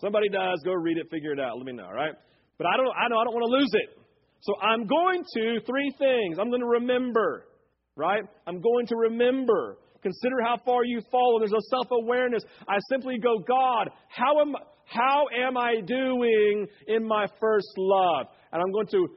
Somebody 0.00 0.28
does. 0.28 0.60
Go 0.64 0.72
read 0.72 0.98
it. 0.98 1.06
Figure 1.10 1.32
it 1.32 1.40
out. 1.40 1.56
Let 1.56 1.66
me 1.66 1.72
know. 1.72 1.86
All 1.86 1.94
right. 1.94 2.14
But 2.58 2.66
I 2.66 2.76
don't. 2.76 2.88
I 2.88 3.08
know 3.08 3.18
I 3.18 3.24
don't 3.24 3.34
want 3.34 3.46
to 3.46 3.54
lose 3.58 3.70
it. 3.72 3.98
So 4.40 4.54
I'm 4.60 4.86
going 4.86 5.22
to 5.22 5.60
three 5.66 5.92
things. 5.98 6.38
I'm 6.38 6.48
going 6.48 6.62
to 6.62 6.82
remember. 6.82 7.46
Right. 7.94 8.22
I'm 8.46 8.60
going 8.60 8.86
to 8.88 8.96
remember. 8.96 9.78
Consider 10.02 10.42
how 10.44 10.56
far 10.64 10.84
you've 10.84 11.06
fallen. 11.10 11.42
There's 11.42 11.52
a 11.52 11.68
self 11.70 11.86
awareness. 11.92 12.42
I 12.66 12.78
simply 12.90 13.18
go, 13.18 13.38
God, 13.38 13.90
how 14.08 14.40
am, 14.40 14.54
how 14.84 15.26
am 15.46 15.56
I 15.56 15.80
doing 15.86 16.66
in 16.88 17.06
my 17.06 17.26
first 17.40 17.68
love? 17.76 18.26
And 18.52 18.60
I'm 18.60 18.72
going 18.72 18.88
to 18.88 19.08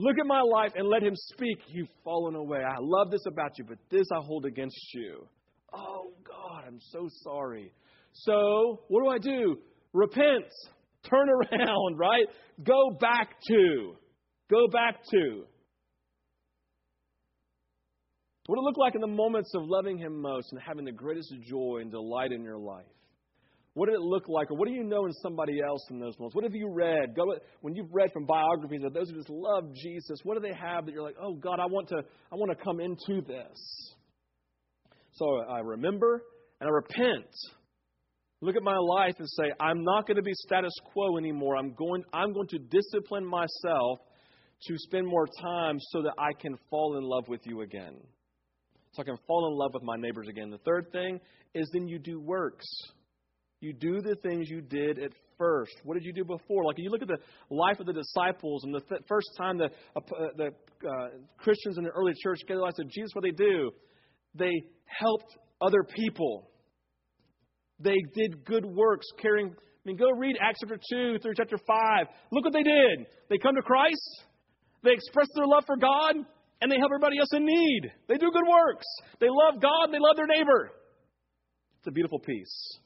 look 0.00 0.16
at 0.18 0.26
my 0.26 0.40
life 0.40 0.72
and 0.74 0.88
let 0.88 1.02
Him 1.02 1.14
speak. 1.14 1.58
You've 1.68 1.88
fallen 2.04 2.34
away. 2.34 2.58
I 2.58 2.76
love 2.80 3.10
this 3.10 3.24
about 3.26 3.58
you, 3.58 3.64
but 3.64 3.78
this 3.90 4.06
I 4.12 4.20
hold 4.24 4.46
against 4.46 4.78
you. 4.94 5.26
Oh, 5.72 6.12
God, 6.26 6.64
I'm 6.66 6.80
so 6.80 7.08
sorry. 7.22 7.72
So, 8.12 8.80
what 8.88 9.02
do 9.02 9.08
I 9.08 9.18
do? 9.18 9.56
Repent. 9.92 10.46
Turn 11.08 11.28
around, 11.52 11.98
right? 11.98 12.26
Go 12.62 12.96
back 13.00 13.36
to. 13.48 13.94
Go 14.50 14.66
back 14.68 14.96
to. 15.10 15.44
What 18.46 18.58
it 18.58 18.62
look 18.62 18.78
like 18.78 18.96
in 18.96 19.00
the 19.00 19.06
moments 19.06 19.52
of 19.54 19.62
loving 19.64 19.96
Him 19.96 20.20
most 20.20 20.48
and 20.50 20.60
having 20.60 20.84
the 20.84 20.92
greatest 20.92 21.32
joy 21.48 21.78
and 21.82 21.90
delight 21.90 22.32
in 22.32 22.42
your 22.42 22.58
life? 22.58 22.84
What 23.74 23.86
did 23.86 23.94
it 23.94 24.00
look 24.00 24.28
like, 24.28 24.50
or 24.50 24.56
what 24.56 24.66
do 24.66 24.74
you 24.74 24.82
know 24.82 25.06
in 25.06 25.12
somebody 25.22 25.60
else 25.66 25.86
in 25.90 26.00
those 26.00 26.18
moments? 26.18 26.34
What 26.34 26.44
have 26.44 26.54
you 26.54 26.72
read? 26.72 27.14
Go 27.14 27.24
when 27.60 27.74
you've 27.76 27.92
read 27.92 28.10
from 28.12 28.26
biographies 28.26 28.82
of 28.84 28.92
those 28.92 29.10
who 29.10 29.16
just 29.16 29.30
love 29.30 29.72
Jesus. 29.74 30.18
What 30.24 30.34
do 30.34 30.40
they 30.40 30.54
have 30.54 30.86
that 30.86 30.92
you're 30.92 31.04
like, 31.04 31.16
oh 31.22 31.34
God, 31.34 31.60
I 31.60 31.66
want 31.66 31.88
to, 31.88 31.98
I 32.32 32.34
want 32.34 32.56
to 32.56 32.64
come 32.64 32.80
into 32.80 33.22
this. 33.26 33.94
So 35.12 35.40
I 35.48 35.60
remember 35.60 36.22
and 36.60 36.68
I 36.68 36.72
repent. 36.72 37.30
Look 38.40 38.56
at 38.56 38.62
my 38.62 38.76
life 38.76 39.14
and 39.18 39.28
say, 39.28 39.52
I'm 39.60 39.84
not 39.84 40.06
going 40.06 40.16
to 40.16 40.22
be 40.22 40.32
status 40.34 40.72
quo 40.92 41.18
anymore. 41.18 41.56
I'm 41.56 41.74
going, 41.74 42.02
I'm 42.12 42.32
going 42.32 42.48
to 42.48 42.58
discipline 42.58 43.24
myself 43.24 44.00
to 44.62 44.74
spend 44.78 45.06
more 45.06 45.28
time 45.40 45.76
so 45.90 46.02
that 46.02 46.14
I 46.18 46.32
can 46.40 46.56
fall 46.70 46.96
in 46.96 47.04
love 47.04 47.28
with 47.28 47.40
you 47.44 47.60
again 47.60 47.96
so 48.92 49.02
I 49.02 49.04
can 49.04 49.16
fall 49.26 49.48
in 49.50 49.56
love 49.56 49.72
with 49.74 49.82
my 49.82 49.96
neighbors 49.96 50.28
again. 50.28 50.50
The 50.50 50.58
third 50.58 50.90
thing 50.92 51.20
is 51.54 51.68
then 51.72 51.88
you 51.88 51.98
do 51.98 52.20
works. 52.20 52.66
You 53.60 53.74
do 53.74 54.00
the 54.00 54.16
things 54.16 54.48
you 54.48 54.62
did 54.62 54.98
at 54.98 55.12
first. 55.36 55.72
What 55.84 55.94
did 55.94 56.04
you 56.04 56.14
do 56.14 56.24
before? 56.24 56.64
Like, 56.64 56.76
you 56.78 56.90
look 56.90 57.02
at 57.02 57.08
the 57.08 57.18
life 57.50 57.78
of 57.78 57.86
the 57.86 57.92
disciples, 57.92 58.64
and 58.64 58.74
the 58.74 58.80
th- 58.80 59.02
first 59.06 59.28
time 59.36 59.58
the, 59.58 59.66
uh, 59.94 60.00
the 60.36 60.46
uh, 60.46 61.08
Christians 61.36 61.76
in 61.76 61.84
the 61.84 61.90
early 61.90 62.12
church 62.22 62.38
get 62.48 62.54
the 62.54 62.60
life 62.60 62.78
of 62.78 62.88
Jesus, 62.88 63.10
what 63.12 63.22
they 63.22 63.32
do? 63.32 63.70
They 64.34 64.62
helped 64.86 65.36
other 65.60 65.84
people. 65.84 66.50
They 67.80 67.96
did 68.14 68.44
good 68.46 68.64
works, 68.64 69.06
caring. 69.20 69.48
I 69.48 69.82
mean, 69.84 69.96
go 69.96 70.10
read 70.10 70.36
Acts 70.40 70.60
chapter 70.60 70.78
2 70.92 71.18
through 71.18 71.34
chapter 71.36 71.58
5. 71.58 72.06
Look 72.32 72.44
what 72.44 72.52
they 72.52 72.62
did. 72.62 73.06
They 73.28 73.38
come 73.38 73.54
to 73.56 73.62
Christ. 73.62 74.24
They 74.82 74.92
express 74.92 75.28
their 75.34 75.46
love 75.46 75.64
for 75.66 75.76
God 75.76 76.16
and 76.60 76.70
they 76.70 76.76
help 76.76 76.90
everybody 76.92 77.18
else 77.18 77.32
in 77.32 77.44
need. 77.44 77.82
They 78.08 78.16
do 78.16 78.30
good 78.30 78.48
works. 78.48 78.86
They 79.20 79.28
love 79.28 79.60
God 79.60 79.84
and 79.84 79.94
they 79.94 79.98
love 79.98 80.16
their 80.16 80.26
neighbor. 80.26 80.72
It's 81.78 81.88
a 81.88 81.90
beautiful 81.90 82.18
piece. 82.18 82.78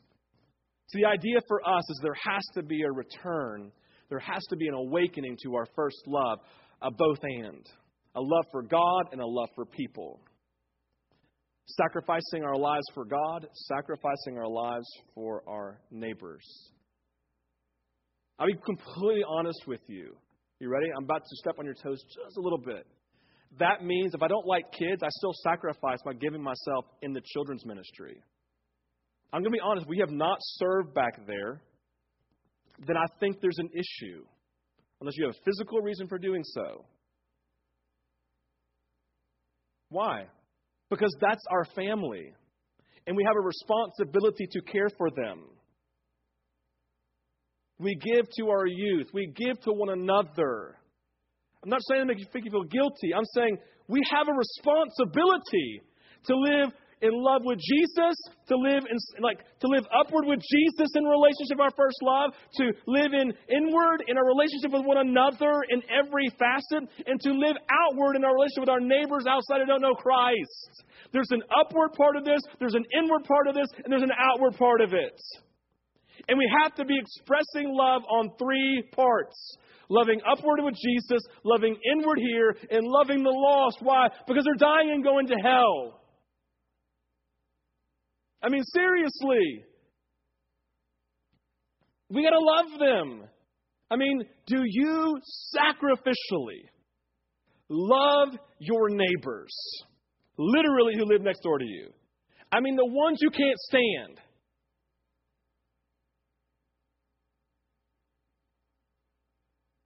So 0.95 1.01
the 1.01 1.07
idea 1.07 1.41
for 1.49 1.61
us 1.69 1.91
is 1.91 1.99
there 2.03 2.15
has 2.15 2.43
to 2.55 2.63
be 2.63 2.83
a 2.83 2.93
return. 2.93 3.73
There 4.11 4.21
has 4.21 4.43
to 4.51 4.57
be 4.57 4.69
an 4.69 4.75
awakening 4.75 5.37
to 5.43 5.57
our 5.57 5.67
first 5.75 5.97
love, 6.07 6.39
a 6.83 6.91
both 6.93 7.19
and. 7.23 7.67
A 8.15 8.21
love 8.21 8.45
for 8.53 8.63
God 8.63 9.09
and 9.11 9.21
a 9.21 9.27
love 9.27 9.49
for 9.57 9.65
people. 9.65 10.21
Sacrificing 11.67 12.45
our 12.45 12.57
lives 12.57 12.85
for 12.95 13.05
God, 13.05 13.49
sacrificing 13.67 14.39
our 14.39 14.47
lives 14.47 14.87
for 15.17 15.43
our 15.49 15.81
neighbors. 15.91 16.45
I'll 18.39 18.47
be 18.47 18.55
completely 18.65 19.25
honest 19.27 19.67
with 19.67 19.81
you. 19.89 20.15
You 20.61 20.69
ready? 20.69 20.87
I'm 20.97 21.05
about 21.05 21.23
to 21.23 21.37
step 21.39 21.57
on 21.59 21.65
your 21.65 21.75
toes 21.75 22.01
just 22.03 22.37
a 22.37 22.41
little 22.41 22.59
bit 22.59 22.87
that 23.59 23.85
means 23.85 24.15
if 24.15 24.23
I 24.23 24.29
don't 24.29 24.47
like 24.47 24.73
kids, 24.73 25.03
I 25.03 25.09
still 25.11 25.35
sacrifice 25.45 25.99
by 26.05 26.15
giving 26.15 26.43
myself 26.43 26.87
in 27.03 27.13
the 27.13 27.21
children's 27.25 27.65
ministry. 27.65 28.21
I'm 29.33 29.43
going 29.43 29.53
to 29.53 29.57
be 29.57 29.61
honest, 29.61 29.89
we 29.89 29.99
have 29.99 30.11
not 30.11 30.39
served 30.41 30.95
back 30.95 31.27
there, 31.27 31.61
then 32.87 32.97
I 32.97 33.07
think 33.21 33.41
there's 33.41 33.59
an 33.59 33.71
issue, 33.73 34.25
unless 35.01 35.17
you 35.17 35.27
have 35.27 35.35
a 35.35 35.45
physical 35.45 35.81
reason 35.81 36.07
for 36.09 36.19
doing 36.19 36.43
so. 36.45 36.85
Why? 39.89 40.27
Because 40.91 41.15
that's 41.21 41.43
our 41.51 41.65
family, 41.77 42.33
and 43.07 43.17
we 43.17 43.25
have 43.25 43.37
a 43.37 43.41
responsibility 43.41 44.47
to 44.51 44.61
care 44.63 44.89
for 44.97 45.11
them. 45.11 45.45
We 47.79 47.97
give 47.97 48.27
to 48.39 48.51
our 48.51 48.67
youth, 48.67 49.09
we 49.13 49.33
give 49.35 49.61
to 49.63 49.73
one 49.73 49.91
another. 49.91 50.77
I'm 51.63 51.71
not 51.71 51.81
saying 51.89 52.03
to 52.03 52.07
make 52.07 52.19
you 52.19 52.27
you 52.35 52.51
feel 52.51 52.65
guilty. 52.65 53.15
I'm 53.17 53.25
saying 53.35 53.57
we 53.89 54.01
have 54.13 54.29
a 54.29 54.33
responsibility 54.33 55.83
to 56.27 56.37
live 56.37 56.73
in 57.05 57.13
love 57.13 57.45
with 57.45 57.61
Jesus, 57.61 58.17
to 58.49 58.57
live 58.57 58.89
in 58.89 58.97
like 59.21 59.45
to 59.61 59.69
live 59.69 59.85
upward 59.93 60.25
with 60.25 60.41
Jesus 60.41 60.89
in 60.97 61.05
relationship 61.05 61.61
our 61.61 61.71
first 61.77 62.01
love, 62.01 62.33
to 62.57 62.73
live 62.89 63.13
in 63.13 63.29
inward 63.53 64.01
in 64.09 64.17
our 64.17 64.25
relationship 64.25 64.73
with 64.73 64.89
one 64.89 64.97
another 65.05 65.61
in 65.69 65.85
every 65.93 66.33
facet, 66.41 66.89
and 67.05 67.21
to 67.21 67.31
live 67.37 67.61
outward 67.69 68.17
in 68.17 68.25
our 68.25 68.33
relationship 68.33 68.65
with 68.65 68.73
our 68.73 68.81
neighbors 68.81 69.29
outside 69.29 69.61
who 69.61 69.69
don't 69.69 69.85
know 69.85 69.95
Christ. 69.95 70.83
There's 71.13 71.31
an 71.31 71.45
upward 71.53 71.93
part 71.93 72.17
of 72.17 72.25
this, 72.25 72.41
there's 72.59 72.75
an 72.75 72.89
inward 72.97 73.29
part 73.29 73.47
of 73.47 73.55
this, 73.55 73.69
and 73.85 73.93
there's 73.93 74.03
an 74.03 74.17
outward 74.17 74.57
part 74.57 74.81
of 74.81 74.97
it. 74.97 75.21
And 76.29 76.39
we 76.39 76.49
have 76.63 76.75
to 76.77 76.85
be 76.85 76.97
expressing 76.97 77.69
love 77.69 78.03
on 78.09 78.31
three 78.39 78.83
parts 78.97 79.37
loving 79.91 80.21
upward 80.25 80.61
with 80.63 80.75
Jesus, 80.75 81.21
loving 81.45 81.77
inward 81.93 82.19
here, 82.19 82.57
and 82.71 82.87
loving 82.87 83.23
the 83.23 83.31
lost. 83.31 83.79
Why? 83.81 84.09
Because 84.27 84.45
they're 84.45 84.55
dying 84.55 84.91
and 84.93 85.05
going 85.05 85.27
to 85.29 85.35
hell. 85.35 86.01
I 88.45 88.51
mean, 88.51 88.63
seriously. 88.65 89.65
We 92.11 92.23
got 92.23 92.31
to 92.31 92.39
love 92.39 92.79
them. 92.79 93.29
I 93.91 93.97
mean, 93.97 94.23
do 94.47 94.63
you 94.65 95.17
sacrificially 95.57 96.69
love 97.69 98.29
your 98.59 98.91
neighbors? 98.91 99.55
Literally, 100.37 100.95
who 100.97 101.05
live 101.07 101.23
next 101.23 101.41
door 101.41 101.59
to 101.59 101.65
you. 101.65 101.89
I 102.53 102.61
mean, 102.61 102.77
the 102.77 102.87
ones 102.87 103.19
you 103.21 103.31
can't 103.31 103.59
stand. 103.59 104.21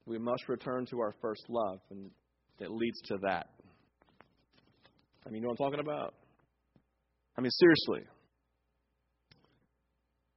we 0.09 0.18
must 0.18 0.48
return 0.48 0.86
to 0.86 1.00
our 1.00 1.14
first 1.20 1.44
love, 1.48 1.80
and 1.90 2.11
it 2.61 2.70
leads 2.70 3.00
to 3.02 3.18
that. 3.22 3.48
I 5.26 5.30
mean, 5.30 5.42
you 5.42 5.42
know 5.42 5.48
what 5.48 5.61
I'm 5.61 5.70
talking 5.70 5.80
about? 5.80 6.14
I 7.36 7.42
mean, 7.42 7.50
seriously. 7.50 8.09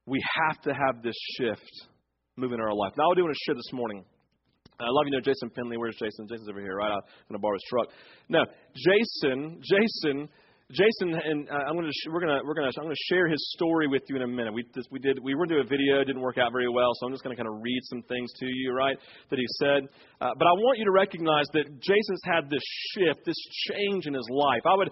We 0.06 0.20
have 0.46 0.60
to 0.62 0.74
have 0.74 1.02
this 1.02 1.16
shift 1.38 1.86
moving 2.36 2.58
in 2.58 2.64
our 2.64 2.74
life. 2.74 2.92
Now, 2.96 3.10
I 3.10 3.14
do 3.14 3.22
want 3.22 3.34
to 3.34 3.44
share 3.46 3.54
this 3.54 3.72
morning. 3.72 4.04
I 4.80 4.86
love 4.88 5.04
you 5.06 5.12
know 5.12 5.20
Jason 5.20 5.50
Finley. 5.54 5.76
Where's 5.76 5.94
Jason? 5.94 6.26
Jason's 6.26 6.48
over 6.48 6.60
here, 6.60 6.76
right? 6.76 6.90
I'm 6.90 7.00
going 7.28 7.38
to 7.38 7.38
borrow 7.38 7.54
his 7.54 7.62
truck. 7.68 7.86
Now, 8.28 8.44
Jason, 8.74 9.62
Jason 9.62 10.28
Jason 10.72 11.12
and 11.12 11.48
uh, 11.50 11.68
I'm 11.68 11.76
going 11.76 11.84
to 11.84 11.92
sh- 11.92 12.08
we're 12.08 12.24
going 12.24 12.32
to 12.32 12.40
we're 12.48 12.54
going 12.54 12.64
to 12.64 12.72
I'm 12.80 12.88
going 12.88 12.96
to 12.96 13.06
share 13.12 13.28
his 13.28 13.40
story 13.52 13.88
with 13.88 14.02
you 14.08 14.16
in 14.16 14.22
a 14.22 14.26
minute. 14.26 14.54
We 14.54 14.64
this, 14.74 14.84
we 14.90 14.98
did 14.98 15.18
we 15.20 15.34
were 15.34 15.44
doing 15.44 15.60
a 15.60 15.68
video, 15.68 16.00
it 16.00 16.06
didn't 16.06 16.22
work 16.22 16.38
out 16.38 16.50
very 16.50 16.68
well, 16.68 16.90
so 16.96 17.06
I'm 17.06 17.12
just 17.12 17.22
going 17.22 17.36
to 17.36 17.40
kind 17.40 17.52
of 17.52 17.60
read 17.60 17.80
some 17.92 18.02
things 18.08 18.32
to 18.40 18.46
you, 18.46 18.72
right? 18.72 18.96
That 19.28 19.38
he 19.38 19.44
said. 19.60 19.84
Uh, 20.20 20.32
but 20.38 20.46
I 20.48 20.52
want 20.64 20.78
you 20.78 20.86
to 20.86 20.92
recognize 20.92 21.44
that 21.52 21.68
Jason's 21.80 22.24
had 22.24 22.48
this 22.48 22.64
shift, 22.96 23.20
this 23.26 23.36
change 23.68 24.06
in 24.06 24.14
his 24.14 24.26
life. 24.32 24.64
I 24.64 24.74
would 24.76 24.90